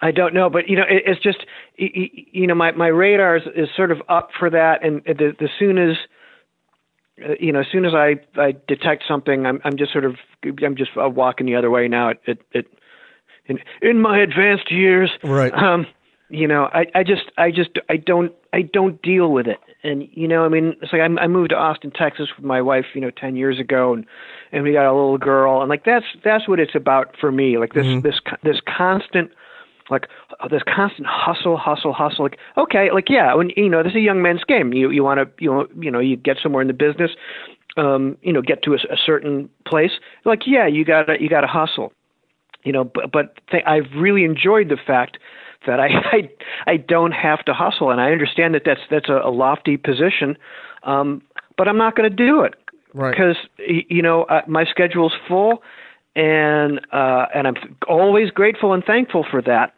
[0.01, 1.39] I don't know, but you know, it, it's just
[1.77, 5.49] you know, my my radar is, is sort of up for that, and the the
[5.59, 5.97] soon as
[7.25, 10.17] uh, you know, as soon as I I detect something, I'm I'm just sort of
[10.45, 12.11] I'm just uh, walking the other way now.
[12.11, 12.67] It it, it
[13.47, 15.53] in in my advanced years, Right.
[15.53, 15.87] um,
[16.31, 19.59] you know, I, I just, I just, I don't, I don't deal with it.
[19.83, 22.61] And you know, I mean, it's like I, I moved to Austin, Texas, with my
[22.61, 24.05] wife, you know, ten years ago, and
[24.51, 27.59] and we got a little girl, and like that's that's what it's about for me.
[27.59, 29.31] Like this, this, co- this constant,
[29.89, 30.09] like
[30.41, 32.25] uh, this constant hustle, hustle, hustle.
[32.25, 34.73] Like okay, like yeah, when you know, this is a young man's game.
[34.73, 37.13] You you want to, you know, you know, you get somewhere in the business,
[37.77, 39.93] um, you know, get to a, a certain place.
[40.25, 41.93] Like yeah, you got to you got to hustle
[42.65, 45.19] you know but but th- I've really enjoyed the fact
[45.67, 46.31] that I, I
[46.67, 50.37] I don't have to hustle and I understand that that's that's a, a lofty position
[50.85, 51.23] um
[51.57, 52.55] but I'm not going to do it
[52.95, 53.11] Right.
[53.13, 55.63] because y- you know uh, my schedule's full
[56.17, 57.57] and uh and I'm
[57.89, 59.75] always grateful and thankful for that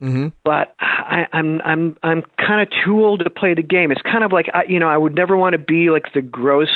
[0.00, 0.28] Mm-hmm.
[0.44, 3.90] but I, I'm I'm I'm kind of too old to play the game.
[3.90, 6.22] It's kind of like I, you know I would never want to be like the
[6.22, 6.68] gross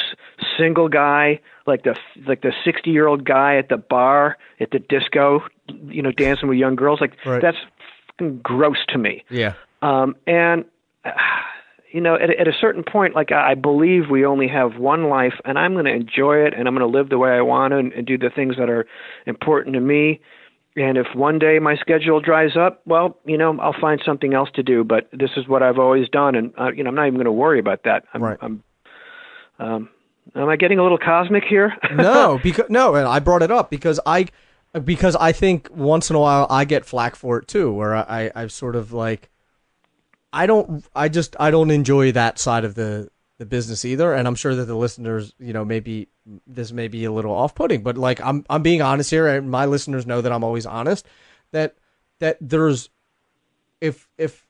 [0.58, 4.78] single guy, like the like the sixty year old guy at the bar at the
[4.78, 5.40] disco,
[5.88, 7.00] you know, dancing with young girls.
[7.00, 7.40] Like Right.
[7.42, 7.58] that's
[8.42, 9.24] gross to me.
[9.30, 9.54] Yeah.
[9.80, 10.64] Um, and
[11.92, 15.34] you know, at, at a certain point, like I believe we only have one life,
[15.44, 17.72] and I'm going to enjoy it, and I'm going to live the way I want
[17.72, 18.86] to, and, and do the things that are
[19.26, 20.20] important to me.
[20.74, 24.48] And if one day my schedule dries up, well, you know, I'll find something else
[24.54, 24.84] to do.
[24.84, 27.26] But this is what I've always done, and uh, you know, I'm not even going
[27.26, 28.04] to worry about that.
[28.14, 28.38] I'm, right.
[28.40, 28.62] I'm,
[29.58, 29.88] um,
[30.34, 31.76] am I getting a little cosmic here?
[31.94, 34.26] no, because no, and I brought it up because I,
[34.84, 38.02] because I think once in a while I get flack for it too, where I,
[38.08, 39.30] I I've sort of like
[40.32, 40.84] I don't.
[40.94, 41.36] I just.
[41.38, 44.14] I don't enjoy that side of the the business either.
[44.14, 46.08] And I'm sure that the listeners, you know, maybe
[46.46, 48.44] this may be a little off putting, but like I'm.
[48.48, 51.06] I'm being honest here, and my listeners know that I'm always honest.
[51.50, 51.76] That
[52.20, 52.88] that there's,
[53.80, 54.46] if if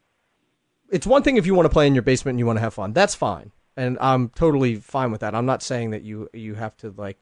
[0.90, 2.62] it's one thing if you want to play in your basement and you want to
[2.62, 5.34] have fun, that's fine, and I'm totally fine with that.
[5.34, 7.18] I'm not saying that you you have to like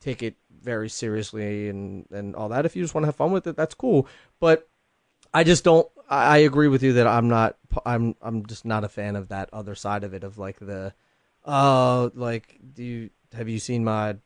[0.00, 2.66] take it very seriously and and all that.
[2.66, 4.06] If you just want to have fun with it, that's cool.
[4.40, 4.68] But
[5.32, 5.88] I just don't.
[6.08, 7.56] I agree with you that I'm not.
[7.86, 8.14] I'm.
[8.20, 10.24] I'm just not a fan of that other side of it.
[10.24, 10.92] Of like the,
[11.44, 14.16] uh, like do you have you seen my,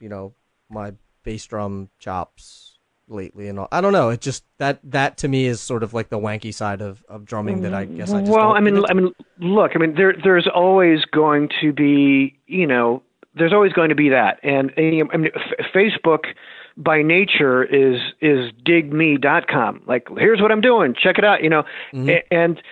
[0.00, 0.34] you know,
[0.70, 2.75] my bass drum chops
[3.08, 3.68] lately and all?
[3.72, 4.10] I don't know.
[4.10, 7.24] It just that that to me is sort of like the wanky side of, of
[7.24, 8.52] drumming that I guess I just well.
[8.52, 9.72] I mean, I mean, look.
[9.74, 13.02] I mean, there there's always going to be you know
[13.34, 16.24] there's always going to be that and, and I mean, F- Facebook
[16.76, 19.82] by nature is is digme.com.
[19.86, 21.64] Like here's what I'm doing, check it out, you know.
[21.92, 22.10] Mm-hmm.
[22.30, 22.62] And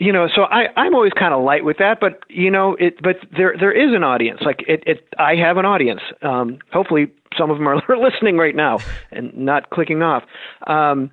[0.00, 3.00] you know, so I I'm always kind of light with that, but you know, it
[3.02, 4.40] but there there is an audience.
[4.42, 6.00] Like it it I have an audience.
[6.22, 8.78] Um hopefully some of them are listening right now
[9.12, 10.24] and not clicking off.
[10.66, 11.10] Um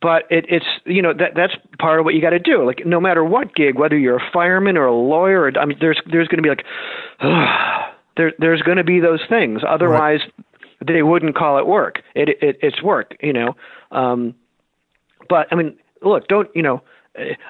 [0.00, 2.64] but it, it's you know that that's part of what you got to do.
[2.64, 5.76] Like no matter what gig, whether you're a fireman or a lawyer, or, I mean,
[5.80, 6.64] there's there's going to be like,
[8.16, 9.62] there there's going to be those things.
[9.68, 10.44] Otherwise, right
[10.86, 12.02] they wouldn't call it work.
[12.14, 13.56] It, it it's work, you know.
[13.90, 14.34] Um,
[15.28, 16.82] but I mean, look, don't you know?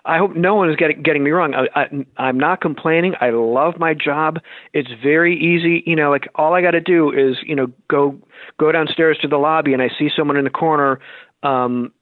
[0.05, 1.55] I hope no one is getting getting me wrong.
[1.55, 3.15] I, I, I'm not complaining.
[3.21, 4.39] I love my job.
[4.75, 5.83] It's very easy.
[5.87, 8.19] You know, like all I got to do is you know go
[8.59, 11.01] go downstairs to the lobby and I see someone in the corner,
[11.43, 11.93] um,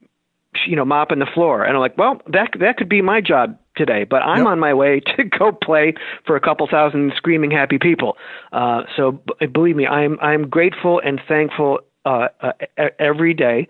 [0.66, 3.57] you know, mopping the floor, and I'm like, well, that that could be my job
[3.77, 4.46] today, but I'm yep.
[4.48, 5.94] on my way to go play
[6.27, 8.16] for a couple thousand screaming happy people.
[8.53, 12.53] Uh, so b- believe me, I'm I'm grateful and thankful uh, uh,
[12.98, 13.68] every day.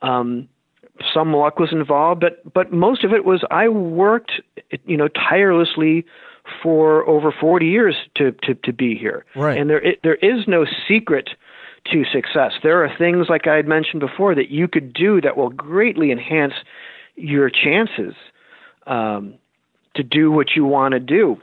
[0.00, 0.48] Um,
[1.12, 4.32] some luck was involved, but but most of it was I worked,
[4.84, 6.04] you know, tirelessly
[6.62, 9.24] for over 40 years to to to be here.
[9.34, 9.58] Right.
[9.58, 11.30] And there it, there is no secret
[11.92, 12.52] to success.
[12.62, 16.10] There are things like I had mentioned before that you could do that will greatly
[16.10, 16.54] enhance
[17.14, 18.14] your chances
[18.86, 19.34] um,
[19.94, 21.40] to do what you want to do.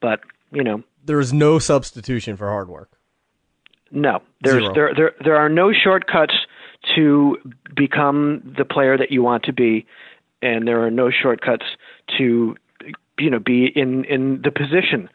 [0.00, 0.20] But
[0.52, 2.90] you know, there is no substitution for hard work.
[3.90, 4.74] No, there's Zero.
[4.74, 6.34] there there there are no shortcuts
[6.96, 7.36] to
[7.74, 9.86] become the player that you want to be,
[10.40, 11.64] and there are no shortcuts
[12.18, 12.56] to
[13.18, 15.08] you know be in in the position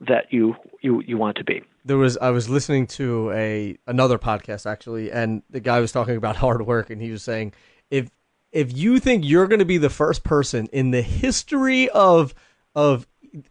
[0.00, 1.62] that you you you want to be.
[1.84, 6.16] There was I was listening to a another podcast actually, and the guy was talking
[6.16, 7.52] about hard work, and he was saying
[7.90, 8.10] if
[8.52, 12.34] if you think you're going to be the first person in the history of
[12.74, 13.06] of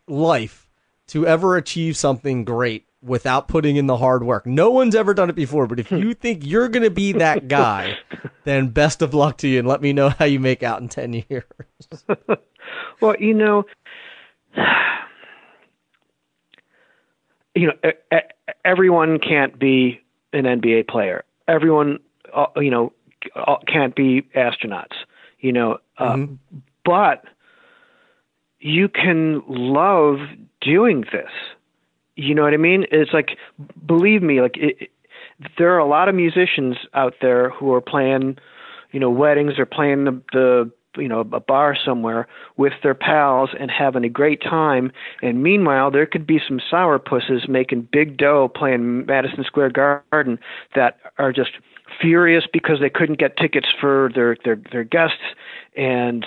[0.08, 0.67] life
[1.08, 4.45] to ever achieve something great without putting in the hard work.
[4.45, 7.47] No one's ever done it before, but if you think you're going to be that
[7.55, 7.97] guy,
[8.43, 10.89] then best of luck to you and let me know how you make out in
[10.89, 11.43] 10 years.
[13.01, 13.65] well, you know,
[17.55, 17.73] you know,
[18.63, 20.01] everyone can't be
[20.33, 21.23] an NBA player.
[21.47, 21.99] Everyone,
[22.33, 22.91] uh, you know,
[23.67, 24.95] can't be astronauts,
[25.39, 25.77] you know.
[25.97, 26.35] Uh, mm-hmm.
[26.83, 27.23] But
[28.59, 30.17] you can love
[30.61, 31.29] doing this.
[32.15, 32.86] You know what I mean?
[32.91, 33.38] It's like,
[33.86, 34.89] believe me, like it,
[35.58, 38.38] there are a lot of musicians out there who are playing,
[38.91, 43.49] you know, weddings or playing the the you know a bar somewhere with their pals
[43.60, 48.17] and having a great time and meanwhile there could be some sour pusses making big
[48.17, 50.39] dough playing Madison Square Garden
[50.73, 51.51] that are just
[52.01, 55.23] furious because they couldn't get tickets for their their their guests
[55.75, 56.25] and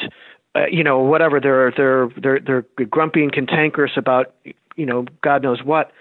[0.55, 2.41] uh, you know whatever they're they're they're
[2.77, 4.35] they're grumpy and cantankerous about
[4.79, 5.93] you know God knows what.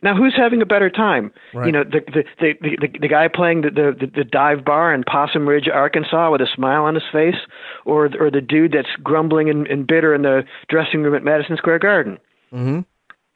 [0.00, 1.32] Now who's having a better time?
[1.52, 1.66] Right.
[1.66, 5.02] You know the the, the the the guy playing the, the the dive bar in
[5.04, 7.40] Possum Ridge, Arkansas, with a smile on his face,
[7.84, 11.56] or or the dude that's grumbling and, and bitter in the dressing room at Madison
[11.56, 12.18] Square Garden.
[12.52, 12.80] Mm-hmm.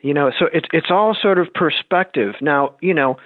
[0.01, 2.35] You know, so it's it's all sort of perspective.
[2.41, 3.17] Now, you know,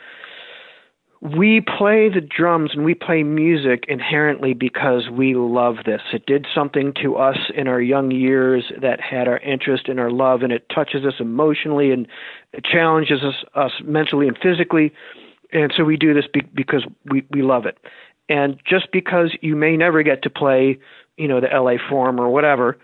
[1.23, 6.03] we play the drums and we play music inherently because we love this.
[6.13, 10.11] It did something to us in our young years that had our interest and our
[10.11, 12.07] love, and it touches us emotionally and
[12.53, 14.93] it challenges us, us mentally and physically.
[15.53, 17.79] And so we do this be- because we, we love it.
[18.29, 20.79] And just because you may never get to play,
[21.17, 22.77] you know, the LA Forum or whatever,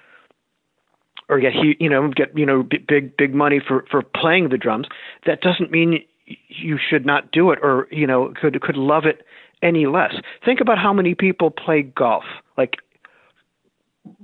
[1.29, 4.87] or get you know get you know big big money for for playing the drums,
[5.27, 9.25] that doesn't mean you should not do it or you know could could love it
[9.63, 10.15] any less.
[10.45, 12.25] Think about how many people play golf.
[12.57, 12.77] Like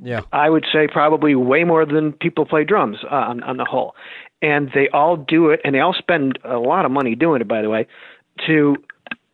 [0.02, 3.64] yeah, I would say probably way more than people play drums uh, on on the
[3.64, 3.94] whole,
[4.42, 7.48] and they all do it, and they all spend a lot of money doing it.
[7.48, 7.86] By the way,
[8.46, 8.76] to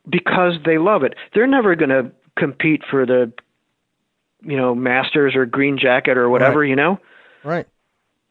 [0.08, 1.14] because they love it.
[1.34, 3.32] They're never going to compete for the
[4.42, 6.60] you know Masters or Green Jacket or whatever.
[6.60, 6.68] Right.
[6.68, 6.98] You know,
[7.42, 7.66] right.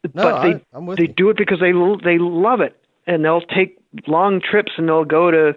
[0.04, 1.14] No, but they I, they you.
[1.16, 1.72] do it because they
[2.04, 2.76] they love it,
[3.06, 5.56] and they'll take long trips and they'll go to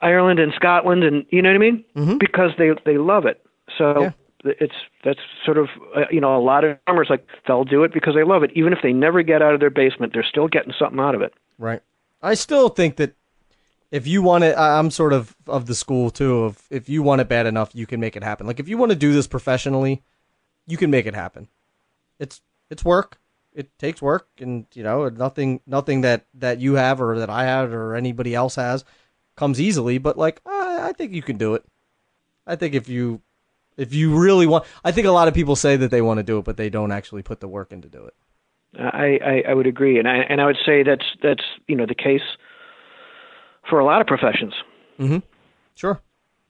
[0.00, 2.18] Ireland and Scotland, and you know what I mean, mm-hmm.
[2.18, 3.44] because they they love it.
[3.76, 4.02] So.
[4.02, 4.12] Yeah.
[4.42, 4.74] it's
[5.04, 8.14] that's sort of uh, you know a lot of drummers like they'll do it because
[8.14, 8.50] they love it.
[8.54, 11.20] Even if they never get out of their basement they're still getting something out of
[11.20, 11.34] it.
[11.58, 11.82] Right.
[12.22, 13.14] I still think that
[13.90, 17.20] if you want it i'm sort of of the school too of if you want
[17.20, 18.46] it bad enough you can make it happen.
[18.46, 20.02] Like if you want to do this professionally
[20.66, 21.48] you can make it happen.
[22.18, 23.18] It's it's work
[23.54, 27.44] it takes work and you know nothing nothing that that you have or that i
[27.44, 28.84] have or anybody else has
[29.36, 31.64] comes easily but like i, I think you can do it
[32.46, 33.22] i think if you
[33.80, 36.22] if you really want, I think a lot of people say that they want to
[36.22, 38.14] do it, but they don't actually put the work in to do it.
[38.78, 41.86] I, I, I would agree, and I and I would say that's that's you know
[41.86, 42.22] the case
[43.68, 44.52] for a lot of professions.
[44.98, 45.18] Mm-hmm.
[45.74, 46.00] Sure.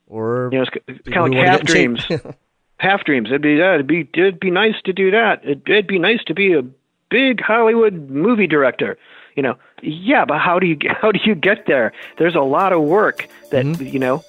[0.07, 2.05] Or you know, it's, kind of like half dreams.
[2.79, 3.29] half dreams.
[3.29, 3.75] It'd be that.
[3.77, 5.41] It'd be it'd be nice to do that.
[5.45, 6.63] It'd, it'd be nice to be a
[7.11, 8.97] big Hollywood movie director.
[9.37, 11.93] You know, yeah, but how do you how do you get there?
[12.19, 13.87] There's a lot of work that mm-hmm.
[13.87, 14.25] you know.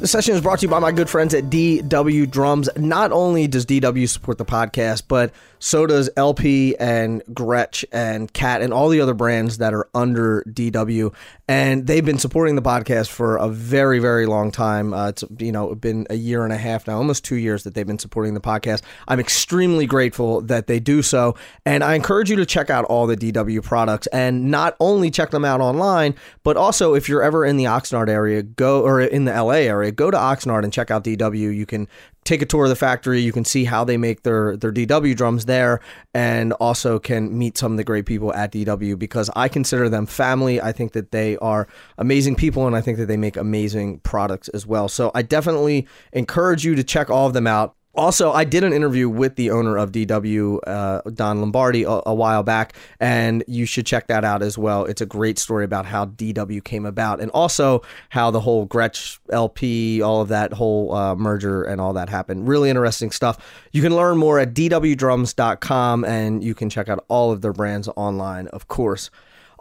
[0.00, 2.70] This session is brought to you by my good friends at DW Drums.
[2.74, 5.30] Not only does DW support the podcast, but
[5.60, 10.42] so does LP and Gretsch and Cat and all the other brands that are under
[10.48, 11.14] DW.
[11.46, 14.92] And they've been supporting the podcast for a very, very long time.
[14.92, 17.74] Uh, it's you know been a year and a half now, almost two years that
[17.74, 18.82] they've been supporting the podcast.
[19.06, 21.36] I'm extremely grateful that they do so,
[21.66, 25.30] and I encourage you to check out all the DW products and not only check
[25.30, 29.24] them out online, but also if you're ever in the Oxnard area, go or in
[29.26, 31.54] the LA area, go to Oxnard and check out DW.
[31.54, 31.86] You can
[32.30, 33.20] take a tour of the factory.
[33.20, 35.80] You can see how they make their their DW drums there,
[36.14, 40.06] and also can meet some of the great people at DW because I consider them
[40.06, 40.60] family.
[40.60, 41.66] I think that they are
[41.98, 44.88] amazing people, and I think that they make amazing products as well.
[44.88, 47.74] So I definitely encourage you to check all of them out.
[47.96, 52.14] Also, I did an interview with the owner of DW, uh, Don Lombardi, a, a,
[52.14, 54.84] while back, and you should check that out as well.
[54.84, 59.18] It's a great story about how DW came about, and also how the whole Gretsch
[59.30, 62.46] LP, all of that whole uh, merger and all that happened.
[62.46, 63.38] Really interesting stuff.
[63.72, 67.88] You can learn more at dwdrums.com, and you can check out all of their brands
[67.96, 69.10] online, of course.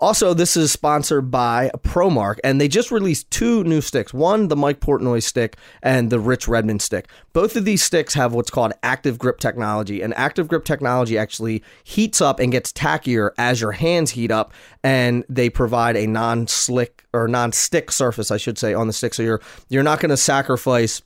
[0.02, 4.14] Also, this is sponsored by ProMark, and they just released two new sticks.
[4.14, 7.10] One, the Mike Portnoy stick, and the Rich Redmond stick.
[7.34, 11.64] Both of these sticks have what's called active grip technology, and active grip technology actually
[11.84, 17.06] heats up and gets tackier as your hands heat up, and they provide a non-slick
[17.14, 19.14] or non-stick surface, I should say, on the stick.
[19.14, 21.02] So you're you're not going to sacrifice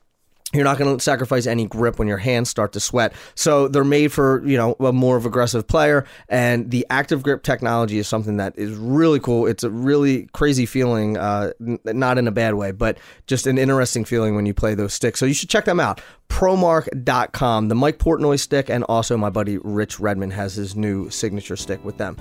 [0.54, 3.14] you're not going to sacrifice any grip when your hands start to sweat.
[3.36, 6.06] So they're made for, you know, a more of aggressive player.
[6.30, 9.48] And the active grip technology is something that is really cool.
[9.48, 12.98] It's a really crazy feeling, uh, n- not in a bad way, but
[13.28, 15.20] just an interesting feeling when you play those sticks.
[15.20, 16.02] So you should check them out.
[16.30, 21.56] Promark.com, the Mike Portnoy stick, and also my buddy Rich Redmond has his new signature
[21.56, 22.18] stick with them.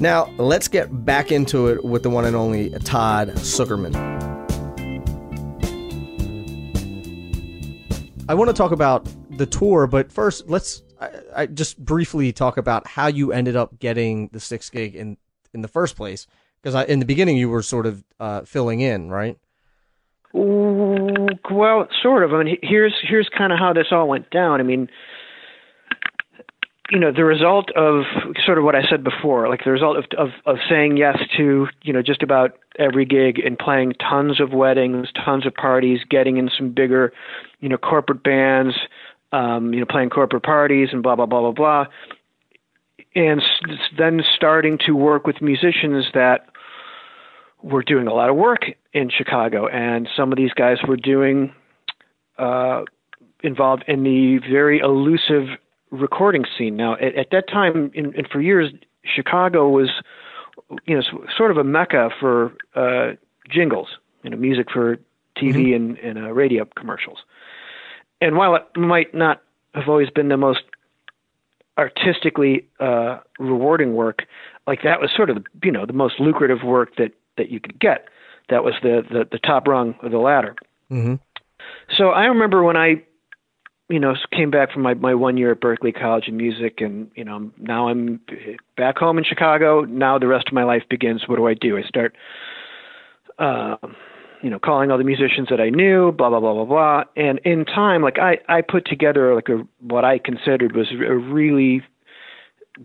[0.00, 4.33] Now, let's get back into it with the one and only Todd Sucherman.
[8.26, 9.06] I want to talk about
[9.36, 13.78] the tour, but first, let's I, I just briefly talk about how you ended up
[13.78, 15.18] getting the Styx gig in
[15.52, 16.26] in the first place.
[16.62, 19.38] Because in the beginning, you were sort of uh, filling in, right?
[20.32, 22.32] Well, sort of.
[22.32, 24.60] I mean, here's here's kind of how this all went down.
[24.60, 24.88] I mean,
[26.94, 28.04] you know, the result of
[28.46, 31.66] sort of what I said before, like the result of of, of saying yes to
[31.82, 36.36] you know just about every gig and playing tons of weddings, tons of parties, getting
[36.36, 37.12] in some bigger,
[37.58, 38.76] you know, corporate bands,
[39.32, 41.86] um, you know, playing corporate parties and blah blah blah blah blah,
[43.16, 43.42] and
[43.98, 46.46] then starting to work with musicians that
[47.60, 51.52] were doing a lot of work in Chicago, and some of these guys were doing
[52.38, 52.82] uh,
[53.42, 55.58] involved in the very elusive
[55.90, 56.76] recording scene.
[56.76, 58.72] Now, at, at that time, and for years,
[59.04, 59.90] Chicago was
[60.86, 61.02] you know
[61.36, 63.12] sort of a mecca for uh,
[63.50, 63.88] jingles,
[64.22, 64.96] you know, music for
[65.36, 65.74] TV mm-hmm.
[65.74, 67.18] and, and uh, radio commercials.
[68.20, 69.42] And while it might not
[69.74, 70.62] have always been the most
[71.76, 74.26] artistically uh, rewarding work,
[74.66, 77.78] like that was sort of you know the most lucrative work that that you could
[77.78, 78.08] get.
[78.48, 80.54] That was the the, the top rung of the ladder.
[80.90, 81.14] Mm-hmm.
[81.96, 83.02] So I remember when I,
[83.88, 87.10] you know, came back from my my one year at Berklee College of Music, and
[87.14, 88.20] you know now I'm
[88.76, 89.82] back home in Chicago.
[89.82, 91.22] Now the rest of my life begins.
[91.26, 91.76] What do I do?
[91.76, 92.14] I start.
[93.38, 93.76] Uh,
[94.42, 97.04] you know, calling all the musicians that I knew, blah blah blah blah blah.
[97.16, 101.14] And in time, like I, I put together like a what I considered was a
[101.14, 101.82] really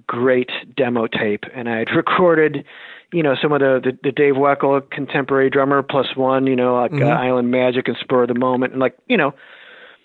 [0.08, 2.64] great demo tape, and I had recorded,
[3.12, 6.76] you know, some of the the, the Dave Weckl contemporary drummer plus one, you know,
[6.76, 7.12] like uh, Mhm.
[7.12, 9.34] uh, Island Magic and Spur of the Moment, and like you know,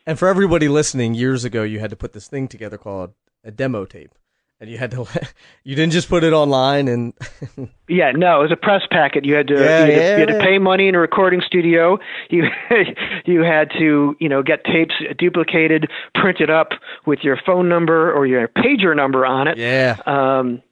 [0.07, 3.51] And for everybody listening, years ago, you had to put this thing together called a
[3.51, 4.15] demo tape,
[4.61, 5.07] and you had to
[5.65, 7.13] you didn't just put it online and
[7.89, 9.25] Yeah, no, it was a press packet.
[9.25, 11.41] You had to, Yeah, you, had to you had to pay money in a recording
[11.47, 11.99] studio.
[12.31, 12.45] You
[13.25, 16.73] you had to you know get tapes duplicated, printed up
[17.07, 19.57] with your phone number or your pager number on it.
[19.59, 19.97] yeah.
[20.07, 20.63] Um,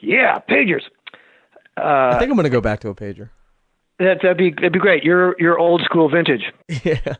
[0.00, 0.82] yeah, pagers.
[1.76, 3.30] I Uh, think I'm gonna go back to a pager.
[4.00, 5.04] that that'd be that'd be great.
[5.04, 6.42] You're you're old school vintage.
[6.84, 7.14] yeah.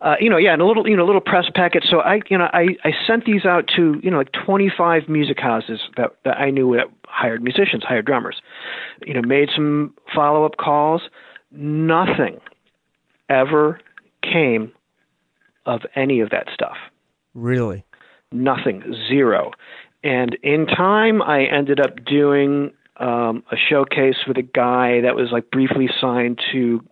[0.00, 1.84] Uh, you know, yeah, and a little, you know, little press packet.
[1.88, 5.40] So I, you know, I, I sent these out to, you know, like 25 music
[5.40, 8.36] houses that, that I knew that hired musicians, hired drummers.
[9.06, 11.02] You know, made some follow up calls.
[11.50, 12.38] Nothing
[13.28, 13.80] ever
[14.22, 14.72] came
[15.64, 16.76] of any of that stuff.
[17.34, 17.84] Really.
[18.32, 19.52] Nothing, zero.
[20.04, 25.30] And in time, I ended up doing um, a showcase with a guy that was
[25.32, 26.84] like briefly signed to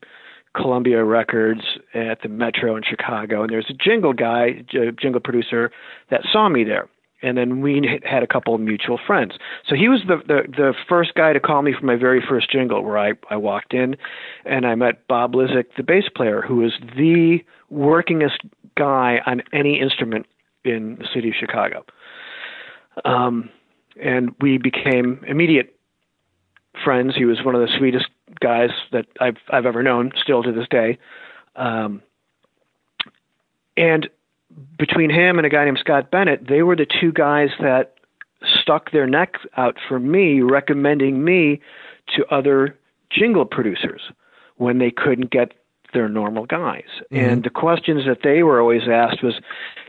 [0.55, 1.63] Columbia Records
[1.95, 3.43] at the Metro in Chicago.
[3.43, 5.71] And there's a jingle guy, j- jingle producer,
[6.11, 6.89] that saw me there.
[7.23, 9.33] And then we had a couple of mutual friends.
[9.67, 12.51] So he was the, the the first guy to call me for my very first
[12.51, 13.97] jingle, where I I walked in,
[14.45, 17.39] and I met Bob Lizik, the bass player, who was the
[17.73, 18.41] workingest
[18.77, 20.27] guy on any instrument
[20.65, 21.87] in the city of Chicago.
[23.07, 23.49] Um,
[24.03, 25.75] and we became immediate
[26.83, 27.15] friends.
[27.17, 28.07] He was one of the sweetest
[28.41, 30.99] guys that I've I've ever known, still to this day.
[31.57, 32.03] Um,
[33.77, 34.09] and
[34.79, 37.95] between him and a guy named Scott Bennett, they were the two guys that
[38.61, 41.61] stuck their necks out for me, recommending me
[42.15, 42.77] to other
[43.11, 44.03] jingle producers
[44.57, 45.55] when they couldn't get
[45.93, 46.85] their normal guys.
[47.11, 49.35] And the questions that they were always asked was,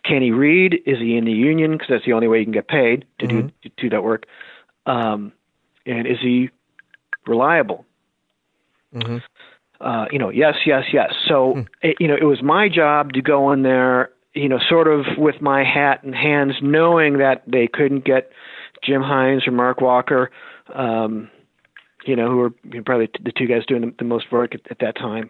[0.03, 0.75] can he read?
[0.85, 1.73] Is he in the union?
[1.73, 4.25] Because that's the only way you can get paid to do to do that work.
[4.85, 5.33] Um,
[5.85, 6.49] and is he
[7.27, 7.85] reliable?
[8.93, 9.21] Mhm.
[9.81, 11.13] Uh, you know, yes, yes, yes.
[11.27, 14.87] So, it, you know, it was my job to go in there, you know, sort
[14.87, 18.31] of with my hat in hands, knowing that they couldn't get
[18.83, 20.31] Jim Hines or Mark Walker,
[20.73, 21.29] um,
[22.05, 24.55] you know, who were you know, probably the two guys doing the, the most work
[24.55, 25.29] at, at that time.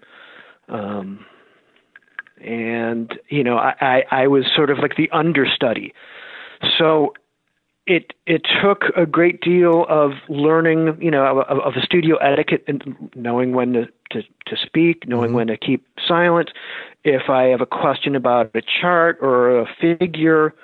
[0.69, 1.25] Um,
[2.39, 5.93] and you know, I, I, I was sort of like the understudy.
[6.77, 7.13] So
[7.87, 12.63] it it took a great deal of learning, you know, of, of the studio etiquette
[12.67, 16.51] and knowing when to to, to speak, knowing when to keep silent.
[17.03, 20.55] If I have a question about a chart or a figure,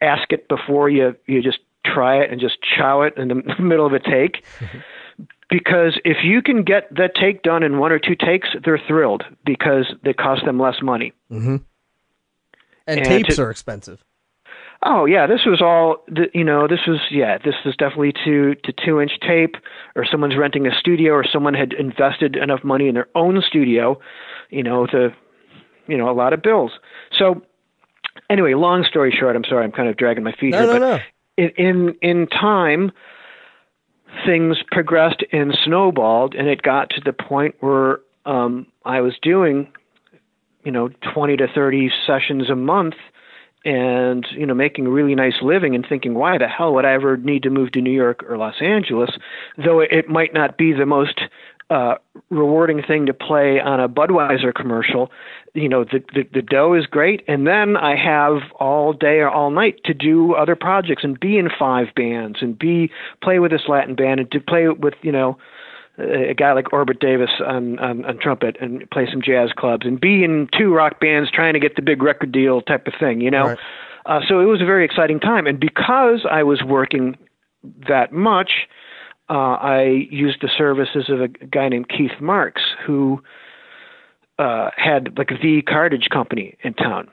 [0.00, 3.86] ask it before you you just try it and just chow it in the middle
[3.86, 4.44] of a take.
[5.48, 9.24] because if you can get that take done in one or two takes, they're thrilled
[9.44, 11.12] because they cost them less money.
[11.30, 11.56] Mm-hmm.
[12.88, 14.02] And, And tapes to- are expensive.
[14.82, 16.66] Oh yeah, this was all the- you know.
[16.68, 17.38] This was yeah.
[17.38, 19.56] This was definitely two to two inch tape,
[19.94, 23.98] or someone's renting a studio, or someone had invested enough money in their own studio,
[24.50, 25.14] you know, to
[25.86, 26.72] you know a lot of bills.
[27.18, 27.42] So
[28.28, 30.72] anyway, long story short, I'm sorry, I'm kind of dragging my feet No, here, no,
[30.72, 30.98] but no.
[31.36, 32.92] in in in time
[34.24, 39.68] things progressed and snowballed and it got to the point where um I was doing
[40.64, 42.94] you know 20 to 30 sessions a month
[43.66, 46.92] and you know making a really nice living and thinking why the hell would I
[46.92, 49.10] ever need to move to New York or Los Angeles?
[49.58, 51.20] Though it might not be the most
[51.68, 51.96] uh
[52.30, 55.10] rewarding thing to play on a Budweiser commercial
[55.52, 59.28] you know the, the the dough is great and then I have all day or
[59.28, 62.90] all night to do other projects and be in five bands and be
[63.20, 65.38] play with this Latin band and to play with you know
[65.98, 70.00] a guy like Orbert Davis on, on on trumpet and play some jazz clubs and
[70.00, 73.20] be in two rock bands trying to get the big record deal type of thing
[73.20, 73.58] you know Right.
[74.06, 77.16] uh, so it was a very exciting time and because I was working
[77.88, 78.68] that much
[79.28, 83.22] uh, I used the services of a guy named Keith Marks who
[84.38, 87.08] uh, had like the cartage company in town.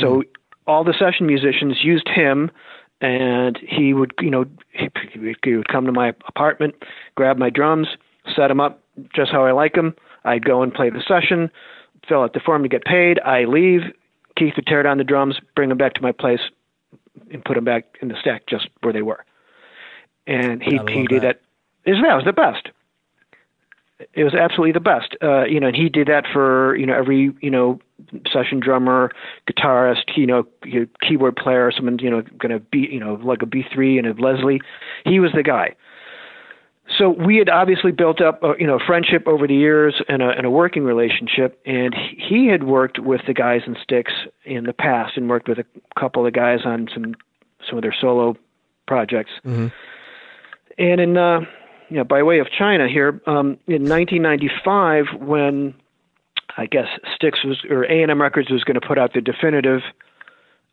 [0.00, 0.24] So
[0.66, 2.50] all the session musicians used him,
[3.00, 6.74] and he would, you know, he, he would come to my apartment,
[7.14, 7.86] grab my drums,
[8.34, 8.82] set them up
[9.14, 9.94] just how I like them.
[10.24, 11.50] I'd go and play the session,
[12.08, 13.20] fill out the form to get paid.
[13.20, 13.82] I leave.
[14.36, 16.40] Keith would tear down the drums, bring them back to my place,
[17.30, 19.24] and put them back in the stack just where they were.
[20.26, 21.40] And he he did that.
[21.84, 22.68] that It was, that was the best.
[24.12, 25.16] It was absolutely the best.
[25.22, 27.80] Uh, you know, and he did that for you know every you know
[28.30, 29.10] session drummer,
[29.50, 30.46] guitarist, you know,
[31.00, 34.06] keyboard player, someone you know going to be you know like a B three and
[34.06, 34.60] a Leslie.
[35.04, 35.76] He was the guy.
[36.98, 40.30] So we had obviously built up a, you know friendship over the years and a,
[40.30, 44.12] and a working relationship, and he had worked with the guys in Styx
[44.44, 45.64] in the past and worked with a
[45.98, 47.14] couple of guys on some
[47.68, 48.36] some of their solo
[48.86, 49.32] projects.
[49.44, 49.68] Mm-hmm.
[50.78, 51.40] And in uh,
[51.88, 55.74] you know, by way of China here, um, in 1995, when
[56.56, 59.20] I guess Styx was or A and M Records was going to put out the
[59.20, 59.80] definitive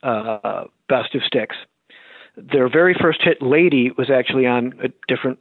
[0.03, 1.55] uh, best of Styx.
[2.37, 5.39] their very first hit, "Lady," was actually on a different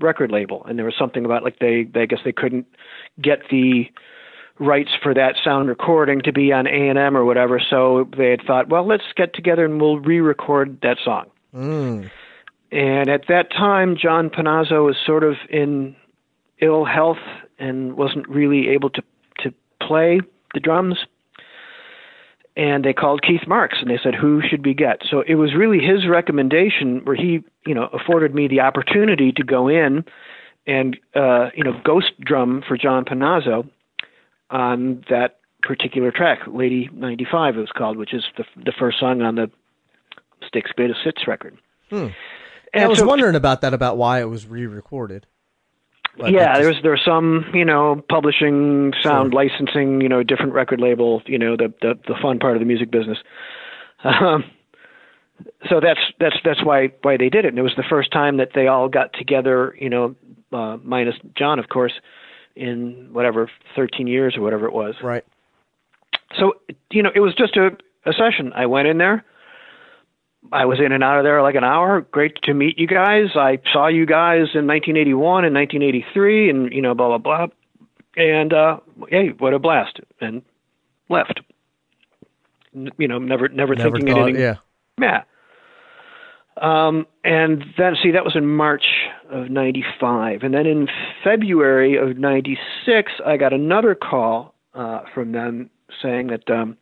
[0.00, 2.66] record label, and there was something about like they, they I guess they couldn't
[3.20, 3.90] get the
[4.58, 8.30] rights for that sound recording to be on A and M or whatever, so they
[8.30, 11.26] had thought, well, let's get together and we'll re-record that song.
[11.54, 12.10] Mm.
[12.70, 15.96] And at that time, John Panozzo was sort of in
[16.60, 17.18] ill health
[17.58, 19.02] and wasn't really able to
[19.40, 20.20] to play
[20.54, 20.98] the drums.
[22.58, 25.54] And they called Keith Marks and they said, "Who should we get?" So it was
[25.54, 30.04] really his recommendation, where he, you know, afforded me the opportunity to go in
[30.66, 33.70] and, uh, you know, ghost drum for John Panozzo
[34.50, 39.22] on that particular track, "Lady '95" it was called, which is the the first song
[39.22, 39.50] on the
[40.46, 41.56] Styx Greatest Hits record.
[41.90, 42.08] Hmm.
[42.74, 45.26] And I was so, wondering about that, about why it was re-recorded.
[46.18, 46.60] But yeah, just...
[46.60, 49.44] there was there was some you know publishing, sound sure.
[49.44, 52.66] licensing, you know, different record label, you know, the the, the fun part of the
[52.66, 53.18] music business.
[54.04, 54.44] Um,
[55.68, 57.48] so that's that's that's why why they did it.
[57.48, 60.14] And it was the first time that they all got together, you know,
[60.52, 61.92] uh, minus John, of course,
[62.56, 64.94] in whatever 13 years or whatever it was.
[65.02, 65.24] Right.
[66.38, 66.54] So
[66.90, 67.70] you know, it was just a
[68.04, 68.52] a session.
[68.54, 69.24] I went in there.
[70.52, 72.00] I was in and out of there like an hour.
[72.00, 73.30] Great to meet you guys.
[73.34, 77.46] I saw you guys in 1981 and 1983, and you know, blah blah blah.
[78.16, 78.78] And uh,
[79.08, 80.00] hey, what a blast!
[80.20, 80.42] And
[81.08, 81.40] left.
[82.72, 84.42] You know, never never, never thinking thought, anything.
[84.42, 84.54] Yeah.
[85.00, 85.22] Yeah.
[86.60, 88.84] Um, and then, see, that was in March
[89.30, 90.42] of 95.
[90.42, 90.88] And then in
[91.22, 95.70] February of 96, I got another call uh, from them
[96.02, 96.76] saying that um,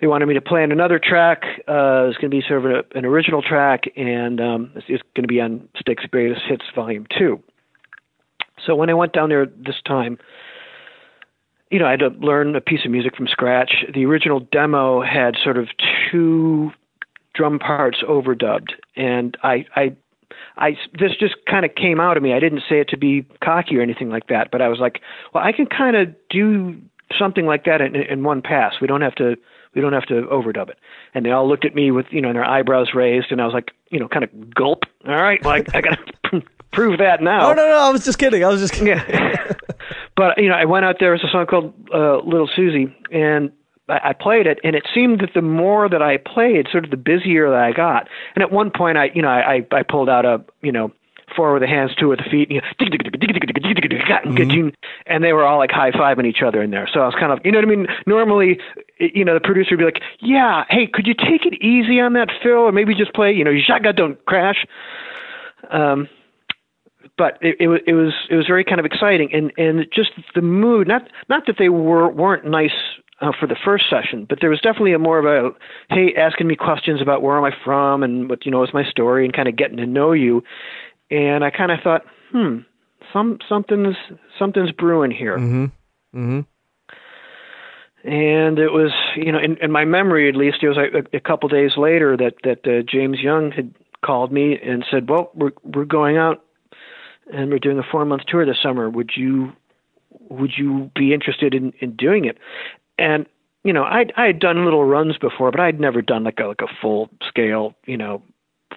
[0.00, 1.42] they wanted me to plan another track.
[1.68, 5.02] Uh, it's going to be sort of a, an original track, and um, it's, it's
[5.14, 7.40] going to be on Styx Greatest Hits Volume 2.
[8.64, 10.18] So when I went down there this time,
[11.70, 13.84] you know, I had to learn a piece of music from scratch.
[13.94, 15.68] The original demo had sort of
[16.10, 16.70] two
[17.34, 19.96] drum parts overdubbed, and I, I,
[20.56, 22.32] I, this just kind of came out of me.
[22.32, 25.00] I didn't say it to be cocky or anything like that, but I was like,
[25.32, 26.80] well, I can kind of do
[27.18, 28.74] something like that in, in one pass.
[28.80, 29.36] We don't have to
[29.74, 30.78] we don't have to overdub it.
[31.14, 33.54] And they all looked at me with, you know, their eyebrows raised, and I was
[33.54, 34.84] like, you know, kind of gulp.
[35.06, 35.98] All right, well, I, I got
[36.30, 36.42] to
[36.72, 37.50] prove that now.
[37.50, 38.44] Oh no, no, I was just kidding.
[38.44, 38.88] I was just kidding.
[38.88, 39.54] Yeah.
[40.16, 41.10] but you know, I went out there.
[41.10, 43.52] There's a song called uh, "Little Suzie," and
[43.88, 46.90] I, I played it, and it seemed that the more that I played, sort of
[46.90, 48.08] the busier that I got.
[48.34, 50.92] And at one point, I, you know, I, I pulled out a, you know,
[51.36, 52.66] four with the hands, two with the feet, you know,
[55.06, 56.88] and they were all like high fiving each other in there.
[56.92, 57.86] So I was kind of, you know what I mean?
[58.06, 58.58] Normally,
[59.00, 62.12] you know, the producer would be like, "Yeah, hey, could you take it easy on
[62.14, 64.66] that Phil, or maybe just play, you know, shotgun don't crash."
[65.70, 66.08] Um,
[67.16, 70.10] but it, it was it was it was very kind of exciting, and and just
[70.34, 70.88] the mood.
[70.88, 72.70] Not not that they were weren't nice
[73.20, 75.50] uh, for the first session, but there was definitely a more of a
[75.94, 78.84] hey, asking me questions about where am I from and what you know is my
[78.84, 80.42] story, and kind of getting to know you
[81.10, 82.58] and I kind of thought, hmm,
[83.12, 83.96] some something's
[84.38, 85.36] something's brewing here.
[85.36, 85.64] Mm-hmm.
[86.18, 86.40] Mm-hmm.
[88.02, 91.20] And it was, you know, in, in my memory at least, it was a, a
[91.20, 93.74] couple days later that that uh, James Young had
[94.04, 96.42] called me and said, "Well, we're we're going out
[97.32, 98.88] and we're doing a four month tour this summer.
[98.88, 99.52] Would you
[100.30, 102.38] would you be interested in in doing it?"
[102.98, 103.26] And
[103.64, 106.46] you know, I I had done little runs before, but I'd never done like a
[106.46, 108.22] like a full scale, you know,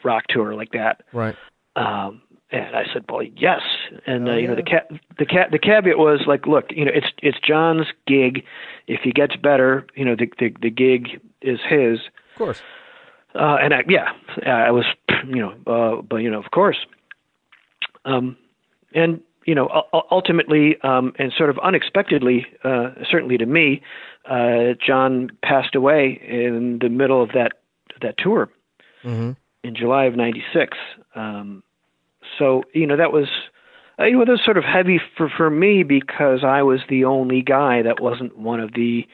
[0.04, 1.04] rock tour like that.
[1.14, 1.36] Right.
[1.76, 2.22] Um,
[2.54, 3.62] and I said, "Well, yes."
[4.06, 7.08] And uh, oh, you know, the the the caveat was like, "Look, you know, it's
[7.22, 8.44] it's John's gig.
[8.88, 12.00] If he gets better, you know, the the, the gig is his."
[12.34, 12.62] Of course.
[13.36, 14.12] Uh, and I, yeah,
[14.46, 14.86] I was,
[15.28, 16.78] you know, uh, but you know, of course.
[18.06, 18.38] Um,
[18.94, 23.82] and you know, ultimately, um, and sort of unexpectedly, uh, certainly to me,
[24.30, 27.54] uh, John passed away in the middle of that
[28.02, 28.50] that tour
[29.04, 29.32] mm-hmm.
[29.64, 30.78] in July of '96.
[31.16, 31.64] Um,
[32.38, 33.28] so you know that was
[34.00, 37.06] uh, you know that was sort of heavy for for me because I was the
[37.06, 39.06] only guy that wasn't one of the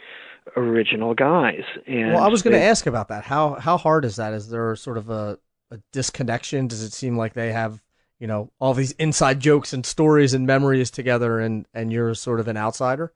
[0.56, 1.64] original guys.
[1.88, 3.24] And well, I was going to ask about that.
[3.24, 4.34] How how hard is that?
[4.34, 5.38] Is there sort of a,
[5.72, 6.68] a disconnection?
[6.68, 7.82] Does it seem like they have
[8.20, 12.40] you know all these inside jokes and stories and memories together, and and you're sort
[12.40, 13.14] of an outsider.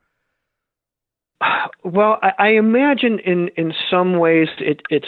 [1.86, 5.06] Well, I, I imagine in in some ways it, it's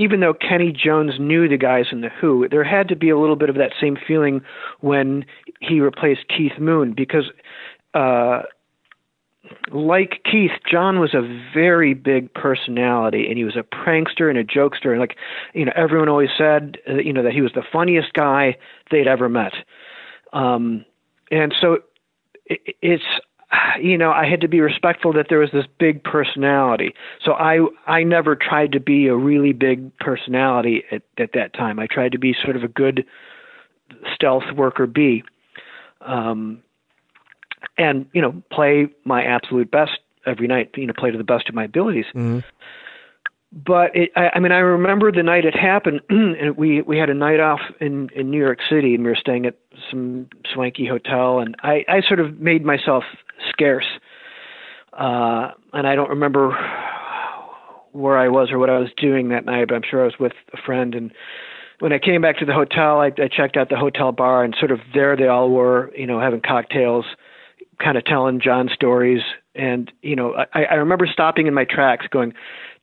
[0.00, 3.18] even though Kenny Jones knew the guys in the Who, there had to be a
[3.18, 4.40] little bit of that same feeling
[4.80, 5.26] when
[5.60, 7.30] he replaced Keith Moon because.
[7.92, 8.42] Uh,
[9.72, 11.22] like Keith, John was a
[11.52, 14.90] very big personality, and he was a prankster and a jokester.
[14.90, 15.16] And like,
[15.54, 18.56] you know, everyone always said, uh, you know, that he was the funniest guy
[18.92, 19.54] they'd ever met.
[20.32, 20.84] Um,
[21.32, 21.78] and so
[22.46, 23.02] it, it's,
[23.80, 26.94] you know, I had to be respectful that there was this big personality.
[27.24, 31.78] So I, I never tried to be a really big personality at, at that time.
[31.78, 33.04] I tried to be sort of a good
[34.14, 35.24] stealth worker bee.
[36.00, 36.62] Um,
[37.76, 40.70] and you know play my absolute best every night.
[40.76, 42.06] You know, play to the best of my abilities.
[42.14, 42.40] Mm-hmm.
[43.52, 47.10] But it, I, I mean, I remember the night it happened, and we we had
[47.10, 49.56] a night off in in New York City, and we were staying at
[49.90, 53.04] some swanky hotel, and I I sort of made myself
[53.48, 53.86] scarce,
[54.92, 56.50] uh, and I don't remember
[57.92, 60.18] where I was or what I was doing that night, but I'm sure I was
[60.20, 61.10] with a friend and
[61.80, 64.54] when I came back to the hotel, I, I checked out the hotel bar, and
[64.58, 67.06] sort of there they all were, you know, having cocktails,
[67.82, 69.22] kind of telling John stories.
[69.54, 72.34] And, you know, I, I remember stopping in my tracks going,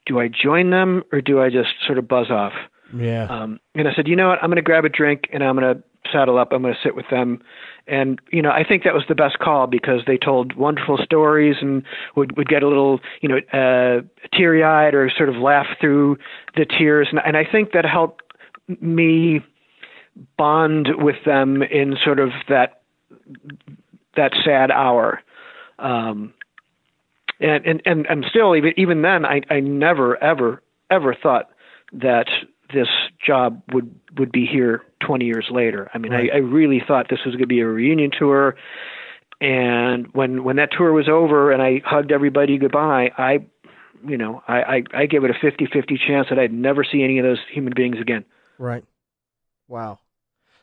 [0.08, 2.54] do I join them or do I just sort of buzz off?
[2.96, 3.26] Yeah.
[3.26, 4.40] Um, and I said, you know what?
[4.42, 6.52] I'm going to grab a drink and I'm going to saddle up.
[6.52, 7.42] I'm going to sit with them.
[7.86, 11.56] And, you know, I think that was the best call because they told wonderful stories
[11.62, 11.84] and
[12.16, 14.02] would, would get a little, you know, uh,
[14.36, 16.18] teary eyed or sort of laugh through
[16.56, 17.08] the tears.
[17.12, 18.24] And, and I think that helped
[18.82, 19.42] me
[20.38, 22.82] bond with them in sort of that
[24.16, 25.22] that sad hour.
[25.80, 26.34] Um,
[27.40, 31.50] and, and, and, and still, even, even then, I, I never, ever, ever thought
[31.94, 32.28] that
[32.74, 32.88] this
[33.26, 35.90] job would, would be here 20 years later.
[35.94, 36.30] I mean, right.
[36.32, 38.56] I, I really thought this was going to be a reunion tour.
[39.40, 43.46] And when, when that tour was over and I hugged everybody goodbye, I,
[44.06, 47.04] you know, I, I, I gave it a 50, 50 chance that I'd never see
[47.04, 48.26] any of those human beings again.
[48.58, 48.84] Right.
[49.68, 50.00] Wow.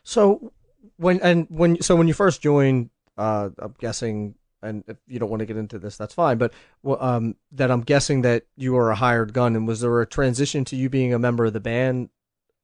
[0.03, 0.51] So
[0.97, 4.35] when, and when, so when you first joined uh, I'm guessing,
[4.65, 6.37] and if you don't want to get into this, that's fine.
[6.37, 6.53] But
[6.85, 10.65] um, that I'm guessing that you were a hired gun, and was there a transition
[10.65, 12.09] to you being a member of the band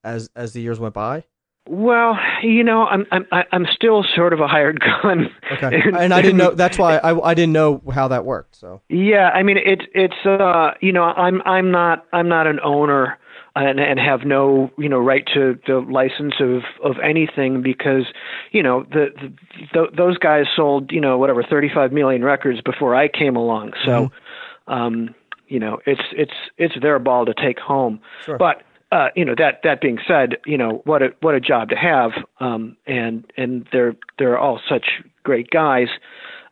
[0.04, 1.24] as as the years went by?
[1.70, 5.30] Well, you know, I'm I'm I'm still sort of a hired gun.
[5.54, 6.52] Okay, and, and I didn't know.
[6.52, 8.56] That's why I I didn't know how that worked.
[8.56, 12.60] So yeah, I mean, it's it's uh, you know, I'm I'm not I'm not an
[12.64, 13.20] owner
[13.56, 18.06] and, and have no you know right to the license of of anything because
[18.52, 19.34] you know the, the,
[19.74, 24.08] the those guys sold you know whatever 35 million records before I came along so
[24.08, 24.74] mm-hmm.
[24.74, 25.16] um
[25.48, 28.38] you know it's it's it's their ball to take home sure.
[28.38, 31.70] but uh, you know that that being said, you know what a what a job
[31.70, 34.86] to have, um, and and they're they're all such
[35.24, 35.88] great guys,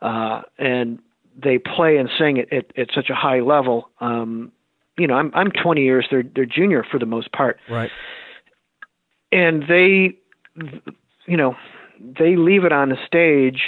[0.02, 1.00] uh, and
[1.41, 3.89] they play and sing at, at, at such a high level.
[4.00, 4.54] Um,
[5.00, 7.60] you know, I'm I'm 20 years their their junior for the most part.
[7.70, 7.89] Right.
[9.32, 10.18] And they,
[11.26, 11.56] you know,
[12.00, 13.62] they leave it on the stage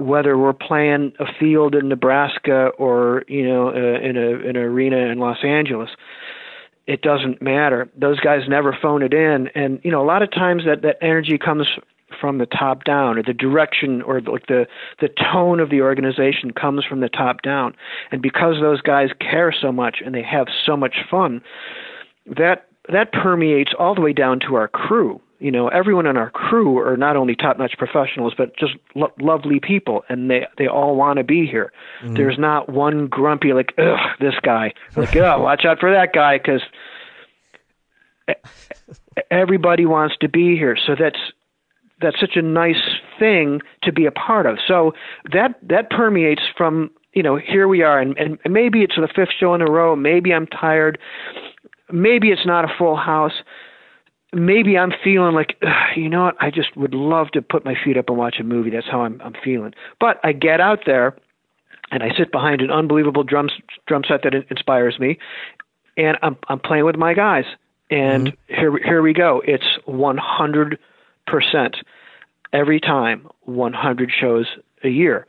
[0.00, 4.62] whether we're playing a field in Nebraska or you know uh, in a in an
[4.62, 5.90] arena in Los Angeles.
[6.86, 7.88] It doesn't matter.
[7.96, 10.96] Those guys never phone it in, and you know a lot of times that that
[11.02, 11.66] energy comes
[12.22, 14.66] from the top down or the direction or like the
[15.00, 17.74] the tone of the organization comes from the top down.
[18.12, 21.42] And because those guys care so much and they have so much fun
[22.26, 25.20] that that permeates all the way down to our crew.
[25.40, 29.12] You know everyone in our crew are not only top notch professionals but just lo-
[29.18, 31.72] lovely people and they they all want to be here.
[32.02, 32.14] Mm-hmm.
[32.14, 34.72] there's not one grumpy like ugh this guy.
[34.96, 36.62] Like oh watch out for that guy cuz
[39.30, 40.76] everybody wants to be here.
[40.76, 41.18] So that's
[42.02, 44.58] that's such a nice thing to be a part of.
[44.66, 44.92] So
[45.32, 49.30] that that permeates from you know here we are, and, and maybe it's the fifth
[49.38, 49.96] show in a row.
[49.96, 50.98] Maybe I'm tired.
[51.90, 53.42] Maybe it's not a full house.
[54.32, 55.56] Maybe I'm feeling like
[55.96, 58.44] you know what I just would love to put my feet up and watch a
[58.44, 58.70] movie.
[58.70, 59.74] That's how I'm I'm feeling.
[60.00, 61.16] But I get out there
[61.92, 63.50] and I sit behind an unbelievable drum
[63.86, 65.18] drum set that inspires me,
[65.96, 67.44] and I'm I'm playing with my guys.
[67.90, 68.54] And mm-hmm.
[68.54, 69.42] here here we go.
[69.44, 70.78] It's 100
[71.26, 71.76] percent
[72.52, 74.46] every time, 100 shows
[74.84, 75.26] a year.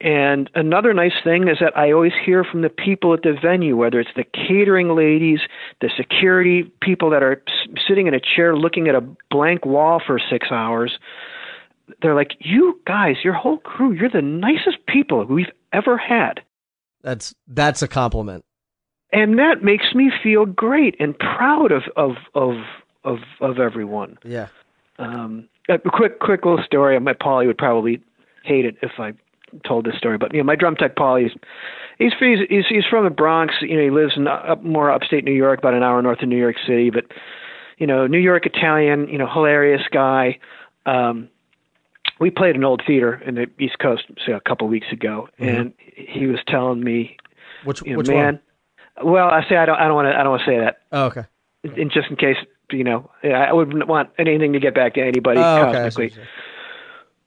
[0.00, 3.76] And another nice thing is that I always hear from the people at the venue,
[3.76, 5.40] whether it's the catering ladies,
[5.80, 7.42] the security people that are
[7.88, 10.98] sitting in a chair looking at a blank wall for six hours.
[12.02, 16.42] They're like, "You guys, your whole crew, you're the nicest people we've ever had."
[17.02, 18.44] That's that's a compliment.
[19.12, 22.56] And that makes me feel great and proud of of of
[23.04, 24.18] of of everyone.
[24.24, 24.48] Yeah.
[24.98, 26.98] Um, a quick, quick little story.
[27.00, 28.00] My Paulie would probably
[28.44, 29.12] hate it if I
[29.66, 31.30] told this story, but you know, my drum tech Paulie,
[31.98, 33.54] he's he's he's, he's from the Bronx.
[33.60, 36.28] You know, he lives in up more upstate New York, about an hour north of
[36.28, 36.90] New York City.
[36.90, 37.04] But
[37.78, 39.08] you know, New York Italian.
[39.08, 40.38] You know, hilarious guy.
[40.84, 41.28] Um,
[42.18, 45.28] we played an old theater in the East Coast say a couple of weeks ago,
[45.38, 45.60] mm-hmm.
[45.60, 47.16] and he was telling me,
[47.64, 48.40] which you know, which man,
[48.96, 49.12] one?
[49.12, 50.78] Well, I say I don't I don't want to I don't want to say that.
[50.92, 51.24] Oh, okay.
[51.64, 52.36] In, just in case
[52.70, 55.84] you know, I wouldn't want anything to get back to anybody oh, okay.
[55.84, 56.22] cosmically.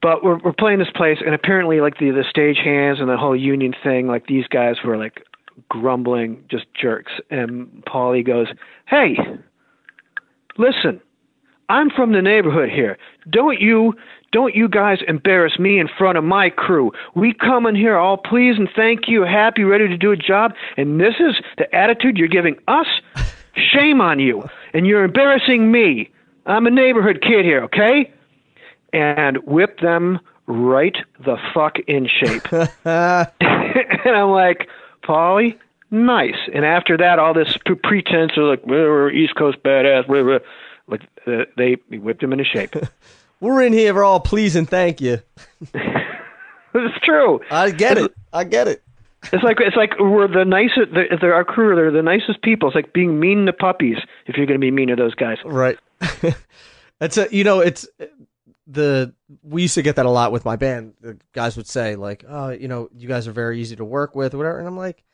[0.02, 3.16] But we're we're playing this place, and apparently, like the the stage hands and the
[3.16, 5.26] whole union thing, like these guys were like
[5.68, 7.12] grumbling, just jerks.
[7.30, 8.48] And Paulie goes,
[8.86, 9.18] "Hey,
[10.56, 11.02] listen,
[11.68, 12.98] I'm from the neighborhood here.
[13.28, 13.94] Don't you
[14.32, 16.92] don't you guys embarrass me in front of my crew.
[17.14, 20.52] We come in here all pleased and thank you, happy, ready to do a job,
[20.76, 22.86] and this is the attitude you're giving us?
[23.54, 24.48] Shame on you.
[24.72, 26.10] And you're embarrassing me.
[26.46, 28.12] I'm a neighborhood kid here, okay?
[28.92, 32.50] And whip them right the fuck in shape.
[32.84, 34.68] and I'm like,
[35.04, 35.58] Paulie,
[35.90, 36.36] nice.
[36.52, 40.38] And after that, all this pretense of like, we're East Coast badass, blah, blah,
[40.86, 42.74] like uh, they whipped him into shape.
[43.40, 45.20] We're in here for all please and thank you.
[45.72, 47.40] it's true.
[47.50, 48.12] I get it.
[48.34, 48.82] I get it.
[49.32, 50.92] It's like it's like we're the nicest.
[51.20, 51.76] They're our crew.
[51.76, 52.68] They're the nicest people.
[52.68, 53.98] It's like being mean to puppies.
[54.26, 55.78] If you're going to be mean to those guys, right?
[56.98, 57.86] That's a you know it's
[58.66, 60.94] the we used to get that a lot with my band.
[61.00, 64.14] The guys would say like, oh, you know, you guys are very easy to work
[64.14, 64.58] with, whatever.
[64.58, 65.04] And I'm like,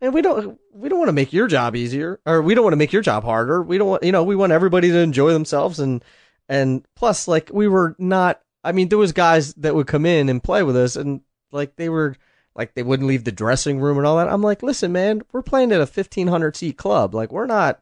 [0.00, 2.72] man, we don't we don't want to make your job easier, or we don't want
[2.72, 3.62] to make your job harder.
[3.62, 6.02] We don't want you know we want everybody to enjoy themselves and
[6.50, 10.28] and plus, like, we were not, I mean, there was guys that would come in
[10.28, 11.20] and play with us and
[11.52, 12.16] like they were,
[12.54, 14.28] like, they wouldn't leave the dressing room and all that.
[14.28, 17.14] I'm like, listen, man, we're playing at a 1500 seat club.
[17.14, 17.80] Like, we're not,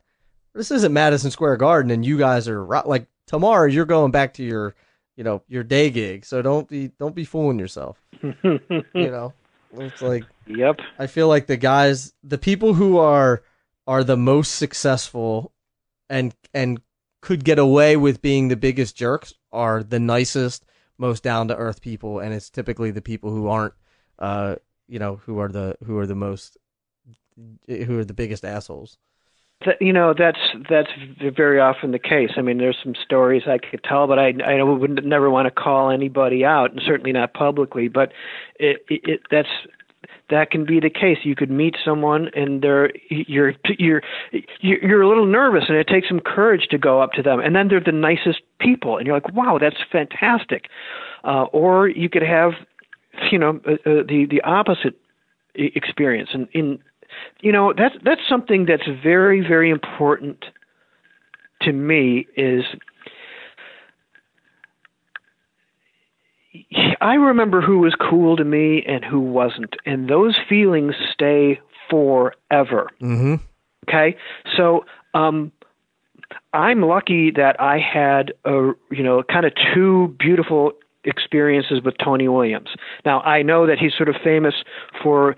[0.55, 4.45] this isn't Madison Square Garden and you guys are like, tomorrow you're going back to
[4.45, 4.75] your,
[5.17, 6.25] you know, your day gig.
[6.25, 8.01] So don't be, don't be fooling yourself.
[8.23, 8.61] you
[8.95, 9.33] know,
[9.75, 10.77] it's like, yep.
[10.99, 13.43] I feel like the guys, the people who are,
[13.87, 15.53] are the most successful
[16.11, 16.81] and, and
[17.21, 20.65] could get away with being the biggest jerks are the nicest,
[20.99, 23.75] most down to earth people, and it's typically the people who aren't,
[24.19, 24.57] uh,
[24.89, 26.57] you know, who are the who are the most,
[27.67, 28.97] who are the biggest assholes.
[29.81, 30.39] You know, that's
[30.71, 30.91] that's
[31.37, 32.31] very often the case.
[32.37, 35.51] I mean, there's some stories I could tell, but I I would never want to
[35.51, 37.89] call anybody out, and certainly not publicly.
[37.89, 38.13] But
[38.61, 39.49] it, it, that's
[40.31, 41.19] that can be the case.
[41.23, 44.03] You could meet someone and they're you're you're
[44.61, 47.57] you're a little nervous, and it takes some courage to go up to them, and
[47.57, 50.67] then they're the nicest people, and you're like, wow, that's fantastic.
[51.25, 52.53] Uh, or you could have,
[53.31, 54.95] you know, uh, uh, the the opposite
[55.55, 56.79] experience, and in
[57.41, 60.45] you know that's that's something that's very very important
[61.63, 62.65] to me is
[67.01, 71.61] I remember who was cool to me and who wasn't, and those feelings stay
[71.91, 72.89] forever.
[73.01, 73.37] Mm-hmm.
[73.89, 74.17] Okay,
[74.57, 75.53] so um,
[76.53, 80.73] I'm lucky that I had a you know kind of two beautiful
[81.05, 82.71] experiences with Tony Williams.
[83.05, 84.55] Now I know that he's sort of famous
[85.03, 85.37] for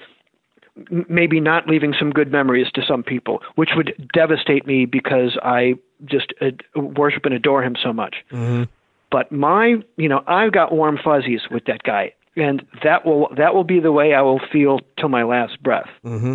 [1.08, 5.74] maybe not leaving some good memories to some people, which would devastate me because I
[6.04, 6.32] just
[6.74, 8.16] worship and adore him so much.
[8.32, 8.64] Mm-hmm.
[9.10, 13.54] But my, you know, I've got warm fuzzies with that guy, and that will that
[13.54, 15.88] will be the way I will feel till my last breath.
[16.04, 16.34] Mm-hmm.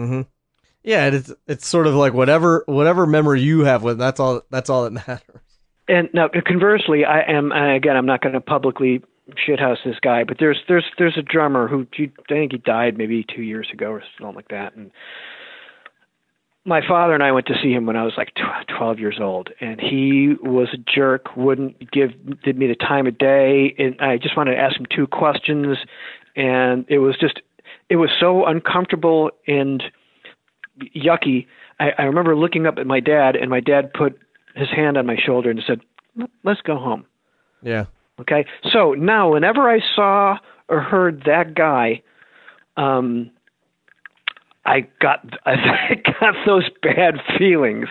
[0.00, 0.20] Mm-hmm.
[0.82, 4.68] Yeah, it's it's sort of like whatever whatever memory you have with that's all that's
[4.68, 5.49] all that matters.
[5.90, 7.96] And now, conversely, I am again.
[7.96, 9.02] I'm not going to publicly
[9.46, 13.24] shithouse this guy, but there's there's there's a drummer who I think he died maybe
[13.24, 14.92] two years ago or something like that, and
[16.64, 18.32] my father and I went to see him when I was like
[18.76, 21.36] 12 years old, and he was a jerk.
[21.36, 22.10] Wouldn't give
[22.44, 25.76] did me the time of day, and I just wanted to ask him two questions,
[26.36, 27.40] and it was just
[27.88, 29.82] it was so uncomfortable and
[30.94, 31.48] yucky.
[31.80, 34.16] I, I remember looking up at my dad, and my dad put
[34.60, 35.80] his hand on my shoulder and said,
[36.44, 37.06] "Let's go home."
[37.62, 37.86] Yeah.
[38.20, 38.46] Okay.
[38.72, 40.38] So now, whenever I saw
[40.68, 42.02] or heard that guy,
[42.76, 43.30] um,
[44.64, 47.88] I got I got those bad feelings,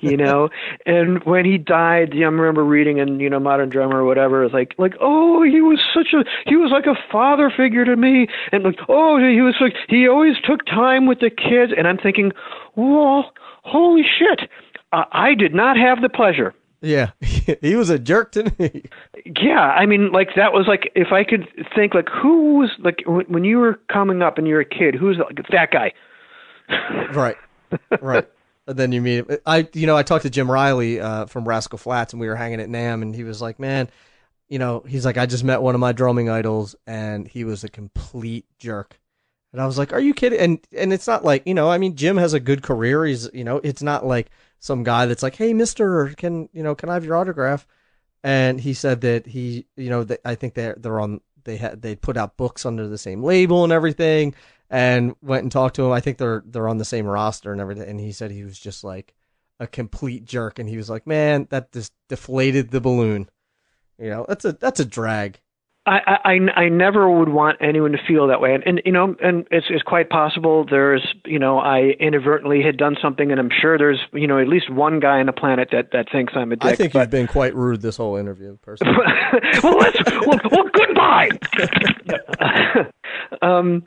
[0.00, 0.48] you know.
[0.86, 4.44] and when he died, I remember reading in you know Modern Drummer or whatever.
[4.44, 7.96] It's like like oh he was such a he was like a father figure to
[7.96, 11.72] me, and like oh he was like he always took time with the kids.
[11.76, 12.32] And I'm thinking,
[12.76, 14.48] well, holy shit,
[14.94, 16.54] uh, I did not have the pleasure.
[16.80, 18.84] Yeah, he was a jerk to me.
[19.40, 23.02] Yeah, I mean, like that was like if I could think like who was like
[23.06, 25.92] when you were coming up and you were a kid, who's like that guy?
[27.14, 27.36] right,
[28.00, 28.28] right.
[28.66, 29.38] And then you meet him.
[29.44, 32.36] I, you know, I talked to Jim Riley uh, from Rascal Flatts, and we were
[32.36, 33.90] hanging at NAMM, and he was like, "Man,
[34.48, 37.64] you know, he's like, I just met one of my drumming idols, and he was
[37.64, 38.98] a complete jerk."
[39.52, 41.78] And I was like, "Are you kidding?" And and it's not like you know, I
[41.78, 43.06] mean, Jim has a good career.
[43.06, 44.30] He's you know, it's not like
[44.60, 47.66] some guy that's like, "Hey, Mister, can you know, can I have your autograph?"
[48.22, 51.82] And he said that he, you know, that I think they're they're on they had
[51.82, 54.34] they put out books under the same label and everything,
[54.70, 55.92] and went and talked to him.
[55.92, 57.88] I think they're they're on the same roster and everything.
[57.88, 59.14] And he said he was just like
[59.60, 63.28] a complete jerk, and he was like, "Man, that just deflated the balloon."
[63.98, 65.40] You know, that's a that's a drag.
[65.86, 69.14] I, I I never would want anyone to feel that way, and, and you know,
[69.22, 73.50] and it's it's quite possible there's you know I inadvertently had done something, and I'm
[73.50, 76.52] sure there's you know at least one guy on the planet that that thinks I'm
[76.52, 76.72] a dick.
[76.72, 78.94] I think but, you've been quite rude this whole interview, personally.
[79.62, 81.28] well, let's well, well goodbye.
[83.42, 83.82] um,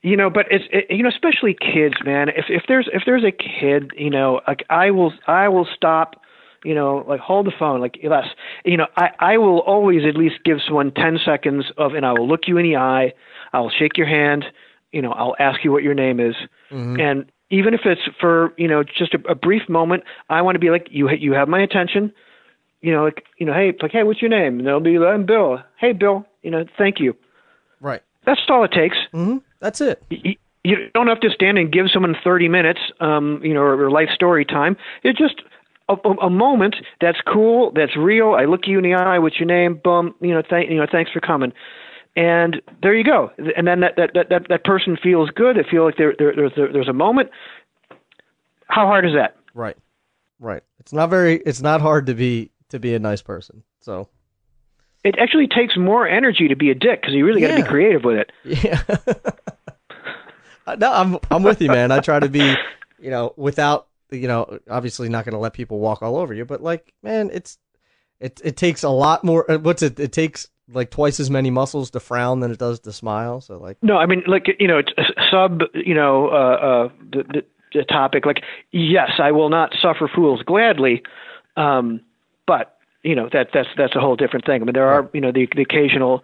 [0.00, 2.30] you know, but it's it, you know, especially kids, man.
[2.30, 6.21] If if there's if there's a kid, you know, like I will I will stop
[6.64, 8.26] you know, like hold the phone, like less,
[8.64, 12.12] you know, I, I will always at least give someone 10 seconds of, and I
[12.12, 13.12] will look you in the eye,
[13.52, 14.44] I'll shake your hand,
[14.92, 16.34] you know, I'll ask you what your name is.
[16.70, 17.00] Mm-hmm.
[17.00, 20.60] And even if it's for, you know, just a, a brief moment, I want to
[20.60, 22.12] be like, you, you have my attention,
[22.80, 24.58] you know, like, you know, hey, like, hey, what's your name?
[24.58, 25.58] And they'll be like, I'm Bill.
[25.78, 27.16] Hey, Bill, you know, thank you.
[27.80, 28.02] Right.
[28.24, 28.96] That's all it takes.
[29.12, 29.38] Mm-hmm.
[29.60, 30.02] That's it.
[30.10, 33.84] You, you don't have to stand and give someone 30 minutes, um, you know, or,
[33.86, 34.76] or life story time.
[35.02, 35.42] It just
[35.88, 38.34] a, a, moment that's cool, that's real.
[38.34, 39.18] I look you in the eye.
[39.18, 39.80] What's your name?
[39.82, 40.14] Boom.
[40.20, 41.52] You know, thank you know, thanks for coming.
[42.14, 43.30] And there you go.
[43.56, 45.56] And then that that that that, person feels good.
[45.56, 47.30] They feel like there, there there's there's a moment.
[48.66, 49.36] How hard is that?
[49.54, 49.76] Right,
[50.38, 50.62] right.
[50.78, 51.36] It's not very.
[51.36, 53.62] It's not hard to be to be a nice person.
[53.80, 54.08] So
[55.04, 57.68] it actually takes more energy to be a dick because you really got to be
[57.68, 58.32] creative with it.
[58.44, 58.82] Yeah.
[60.64, 61.90] Uh, no, I'm I'm with you, man.
[61.90, 62.54] I try to be,
[63.00, 66.44] you know, without you know, obviously not going to let people walk all over you,
[66.44, 67.58] but like, man, it's
[68.20, 69.50] it it takes a lot more.
[69.50, 69.98] Uh, what's it?
[69.98, 73.40] It takes like twice as many muscles to frown than it does to smile.
[73.40, 74.92] So like, no, I mean, like you know, it's
[75.30, 77.44] sub, you know, uh, uh, the, the,
[77.74, 78.26] the topic.
[78.26, 81.02] Like, yes, I will not suffer fools gladly,
[81.56, 82.00] um,
[82.46, 84.62] but you know that that's that's a whole different thing.
[84.62, 86.22] I mean, there are you know the, the occasional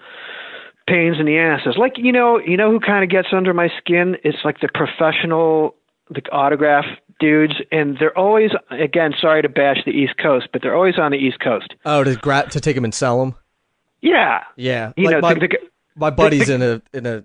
[0.86, 1.76] pains in the asses.
[1.76, 4.16] Like you know, you know who kind of gets under my skin?
[4.24, 5.74] It's like the professional
[6.10, 6.86] the autograph
[7.18, 11.12] dudes, and they're always again sorry to bash the East Coast, but they're always on
[11.12, 11.74] the East Coast.
[11.84, 13.34] Oh, to grab to take them and sell them.
[14.00, 14.92] Yeah, yeah.
[14.96, 15.58] You like know, my, the, the,
[15.96, 17.24] my buddy's the, in a in a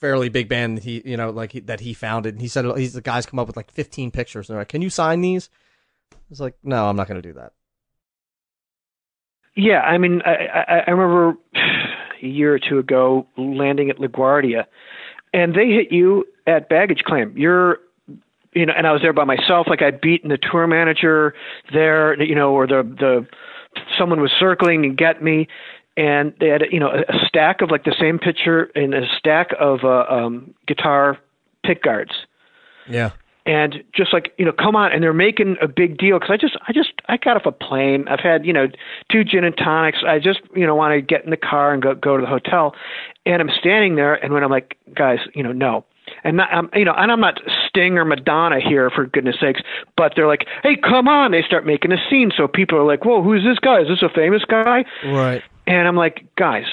[0.00, 2.34] fairly big band he you know like he, that he founded.
[2.34, 4.48] And he said he's the guys come up with like 15 pictures.
[4.48, 5.48] And they're like, "Can you sign these?"
[6.12, 7.52] I was like, "No, I'm not going to do that."
[9.54, 11.38] Yeah, I mean, I, I, I remember
[12.22, 14.64] a year or two ago landing at LaGuardia,
[15.32, 17.32] and they hit you at baggage claim.
[17.36, 17.78] You're
[18.56, 19.66] you know, and I was there by myself.
[19.68, 21.34] Like I'd beaten the tour manager
[21.72, 23.26] there, you know, or the the
[23.98, 25.46] someone was circling and get me,
[25.96, 29.50] and they had you know a stack of like the same picture and a stack
[29.60, 31.18] of uh, um, guitar
[31.64, 32.12] pick guards.
[32.88, 33.10] Yeah.
[33.44, 36.36] And just like you know, come on, and they're making a big deal because I
[36.36, 38.08] just, I just, I got off a plane.
[38.08, 38.66] I've had you know
[39.12, 39.98] two gin and tonics.
[40.04, 42.26] I just you know want to get in the car and go go to the
[42.26, 42.74] hotel,
[43.24, 45.84] and I'm standing there, and when I'm like, guys, you know, no,
[46.26, 49.60] and not, um, you know, and I'm not Sting or Madonna here for goodness sakes,
[49.96, 51.30] but they're like, hey, come on!
[51.30, 53.80] They start making a scene, so people are like, whoa, who's this guy?
[53.80, 54.84] Is this a famous guy?
[55.04, 55.42] Right.
[55.66, 56.66] And I'm like, guys,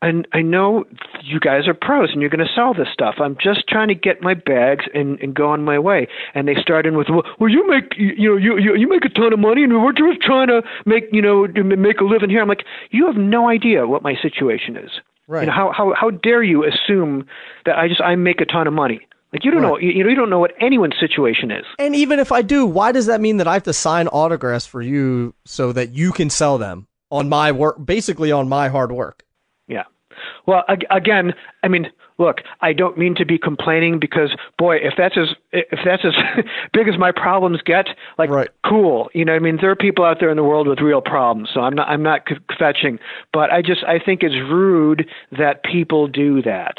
[0.00, 0.84] and I know
[1.24, 3.16] you guys are pros and you're going to sell this stuff.
[3.18, 6.06] I'm just trying to get my bags and, and go on my way.
[6.34, 9.04] And they start in with, well, well you make you know you, you you make
[9.04, 12.30] a ton of money and we're just trying to make you know make a living
[12.30, 12.42] here.
[12.42, 14.90] I'm like, you have no idea what my situation is.
[15.28, 15.42] Right.
[15.42, 17.26] You know, how how how dare you assume
[17.66, 19.06] that I just I make a ton of money?
[19.32, 19.68] Like you don't right.
[19.68, 21.66] know you, you don't know what anyone's situation is.
[21.78, 24.64] And even if I do, why does that mean that I have to sign autographs
[24.64, 28.90] for you so that you can sell them on my work, basically on my hard
[28.90, 29.24] work?
[29.66, 29.84] Yeah.
[30.46, 35.16] Well, again, I mean, look, I don't mean to be complaining because, boy, if that's
[35.16, 36.14] as if that's as
[36.72, 37.88] big as my problems get,
[38.18, 38.48] like, right.
[38.64, 39.08] cool.
[39.14, 41.50] You know, I mean, there are people out there in the world with real problems,
[41.52, 42.22] so I'm not I'm not
[42.58, 42.98] fetching,
[43.32, 45.08] but I just I think it's rude
[45.38, 46.76] that people do that.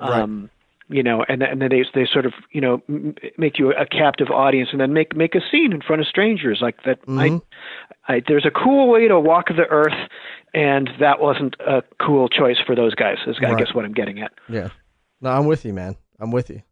[0.00, 0.22] Right.
[0.22, 0.50] Um,
[0.88, 2.82] you know, and and then they they sort of you know
[3.36, 6.58] make you a captive audience, and then make make a scene in front of strangers
[6.60, 7.00] like that.
[7.02, 7.38] Mm-hmm.
[8.08, 10.08] I, I, there's a cool way to walk the earth,
[10.54, 13.18] and that wasn't a cool choice for those guys.
[13.26, 13.52] Is right.
[13.52, 14.32] I guess what I'm getting at.
[14.48, 14.68] Yeah,
[15.20, 15.96] no, I'm with you, man.
[16.18, 16.62] I'm with you.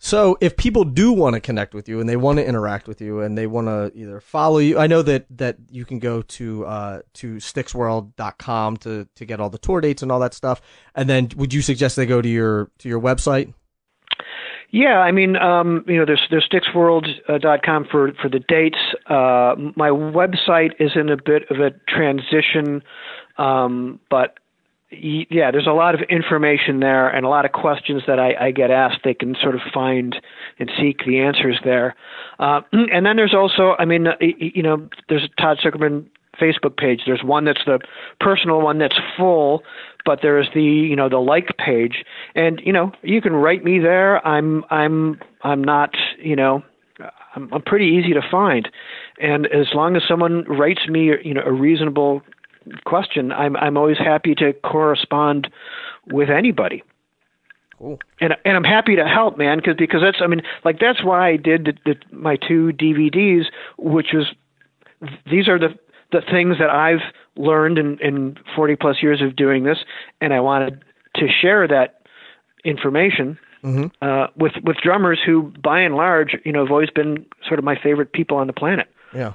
[0.00, 3.00] So if people do want to connect with you and they want to interact with
[3.00, 6.22] you and they want to either follow you, I know that that you can go
[6.22, 10.60] to uh, to styxworld.com to to get all the tour dates and all that stuff.
[10.94, 13.52] And then would you suggest they go to your to your website?
[14.70, 18.78] Yeah, I mean, um, you know, there's there's styxworld.com for for the dates.
[19.06, 22.82] Uh, my website is in a bit of a transition,
[23.38, 24.38] um, but
[24.90, 28.50] yeah, there's a lot of information there and a lot of questions that I, I
[28.50, 29.00] get asked.
[29.04, 30.16] They can sort of find
[30.58, 31.94] and seek the answers there.
[32.38, 36.06] Uh, and then there's also, I mean, you know, there's Todd Sucherman
[36.40, 37.02] Facebook page.
[37.06, 37.80] There's one that's the
[38.20, 39.62] personal one that's full,
[40.04, 43.78] but there's the you know the like page, and you know you can write me
[43.78, 44.26] there.
[44.26, 46.62] I'm I'm I'm not you know
[47.34, 48.68] I'm, I'm pretty easy to find,
[49.20, 52.22] and as long as someone writes me you know a reasonable
[52.84, 55.48] question, I'm I'm always happy to correspond
[56.06, 56.82] with anybody.
[57.78, 57.98] Cool.
[58.20, 61.28] And and I'm happy to help, man, because because that's I mean like that's why
[61.28, 63.44] I did the, the, my two DVDs,
[63.76, 64.26] which was
[65.30, 65.78] these are the
[66.12, 67.02] the things that I've
[67.36, 69.78] learned in, in 40 plus years of doing this,
[70.20, 70.82] and I wanted
[71.16, 72.02] to share that
[72.64, 73.86] information mm-hmm.
[74.02, 77.64] uh, with with drummers who, by and large, you know, have always been sort of
[77.64, 78.88] my favorite people on the planet.
[79.14, 79.32] Yeah.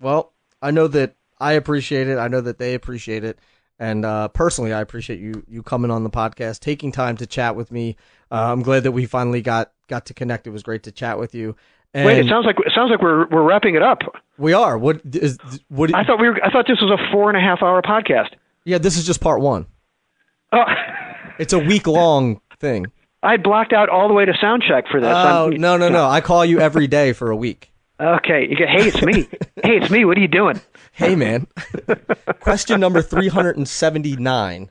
[0.00, 0.32] Well,
[0.62, 2.18] I know that I appreciate it.
[2.18, 3.38] I know that they appreciate it.
[3.78, 7.56] And uh, personally, I appreciate you you coming on the podcast, taking time to chat
[7.56, 7.96] with me.
[8.30, 10.46] Uh, I'm glad that we finally got got to connect.
[10.46, 11.56] It was great to chat with you.
[11.94, 14.00] And Wait, it sounds like it sounds like we're we're wrapping it up.
[14.38, 14.76] We are.
[14.76, 15.94] What is what?
[15.94, 16.44] I thought we were.
[16.44, 18.34] I thought this was a four and a half hour podcast.
[18.64, 19.66] Yeah, this is just part one.
[20.52, 20.64] Oh,
[21.38, 22.86] it's a week long thing.
[23.22, 25.10] I blocked out all the way to sound check for this.
[25.10, 26.04] Oh I'm, no no no!
[26.08, 27.72] I call you every day for a week.
[27.98, 28.68] Okay, you get.
[28.68, 29.22] Hey, it's me.
[29.62, 30.04] hey, it's me.
[30.04, 30.60] What are you doing?
[30.92, 31.46] Hey, man.
[32.40, 34.70] Question number three hundred and seventy nine.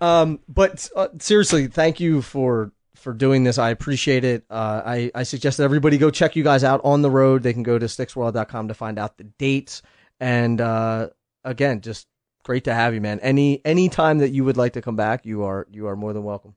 [0.00, 2.72] Um, but uh, seriously, thank you for
[3.04, 3.58] for doing this.
[3.58, 4.44] I appreciate it.
[4.50, 7.44] Uh, I, I suggest that everybody go check you guys out on the road.
[7.44, 9.82] They can go to styxworld.com to find out the dates.
[10.18, 11.10] And uh,
[11.44, 12.08] again, just
[12.42, 13.20] great to have you, man.
[13.20, 16.12] Any any time that you would like to come back, you are you are more
[16.12, 16.56] than welcome.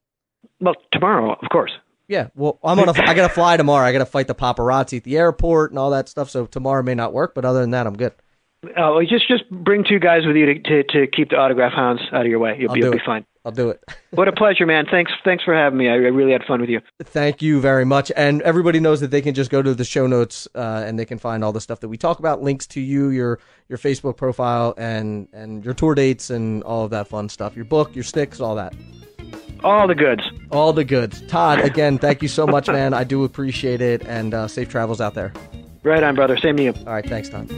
[0.60, 1.72] Well, tomorrow, of course.
[2.08, 2.88] Yeah, well, I'm on.
[2.88, 3.86] A, I got to fly tomorrow.
[3.86, 6.30] I got to fight the paparazzi at the airport and all that stuff.
[6.30, 8.14] So tomorrow may not work, but other than that, I'm good.
[8.78, 12.02] Oh, just just bring two guys with you to to, to keep the autograph hounds
[12.14, 12.56] out of your way.
[12.58, 13.26] You'll, be, you'll be fine.
[13.48, 13.82] I'll do it.
[14.12, 14.86] what a pleasure, man.
[14.92, 15.88] Thanks thanks for having me.
[15.88, 16.82] I, I, really had fun with you.
[17.02, 18.12] Thank you very much.
[18.18, 21.06] And everybody knows that they can just go to the show notes uh, and they
[21.06, 23.40] can find all the stuff that we talk about, links to you, your
[23.70, 27.56] your Facebook profile, and and your tour dates and all of that fun stuff.
[27.56, 28.76] Your book, your sticks, all that.
[29.64, 30.24] All the goods.
[30.52, 31.22] All the goods.
[31.28, 32.94] Todd, again, thank you so much, man.
[32.94, 35.32] I do appreciate it, and uh, safe travels out there.
[35.84, 36.38] Right on, brother.
[36.38, 36.74] Same to you.
[36.86, 37.50] All right, thanks, Todd.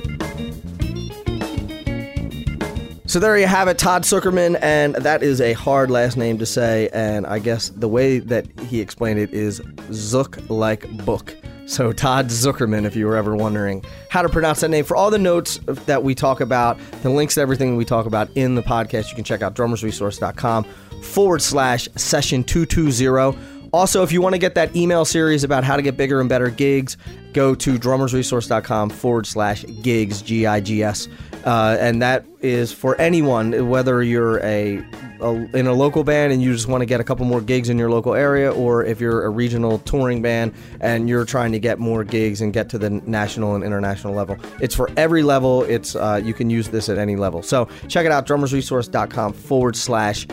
[3.10, 6.46] So there you have it, Todd Sucherman, and that is a hard last name to
[6.46, 6.90] say.
[6.94, 11.36] And I guess the way that he explained it is Zook like book.
[11.66, 14.86] So Todd Sucherman, if you were ever wondering how to pronounce that name.
[14.86, 18.30] For all the notes that we talk about, the links to everything we talk about
[18.36, 20.66] in the podcast, you can check out drummersresource.com
[21.02, 23.36] forward slash session 220.
[23.72, 26.30] Also, if you want to get that email series about how to get bigger and
[26.30, 26.96] better gigs,
[27.34, 31.08] go to drummersresource.com forward slash gigs, G I G S.
[31.46, 34.84] Uh, and that is for anyone, whether you're a,
[35.22, 37.70] a, in a local band and you just want to get a couple more gigs
[37.70, 41.60] in your local area, or if you're a regional touring band and you're trying to
[41.60, 44.38] get more gigs and get to the national and international level.
[44.62, 45.64] It's for every level.
[45.64, 47.44] It's uh, you can use this at any level.
[47.44, 50.28] So check it out, drummersresource.com forward slash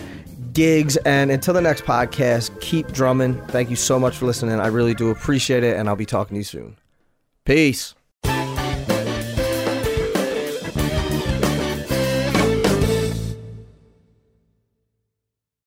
[0.53, 0.97] gigs.
[0.99, 3.41] And until the next podcast, keep drumming.
[3.49, 4.59] Thank you so much for listening.
[4.61, 6.77] I really do appreciate it, and I'll be talking to you soon.
[7.45, 7.96] Peace.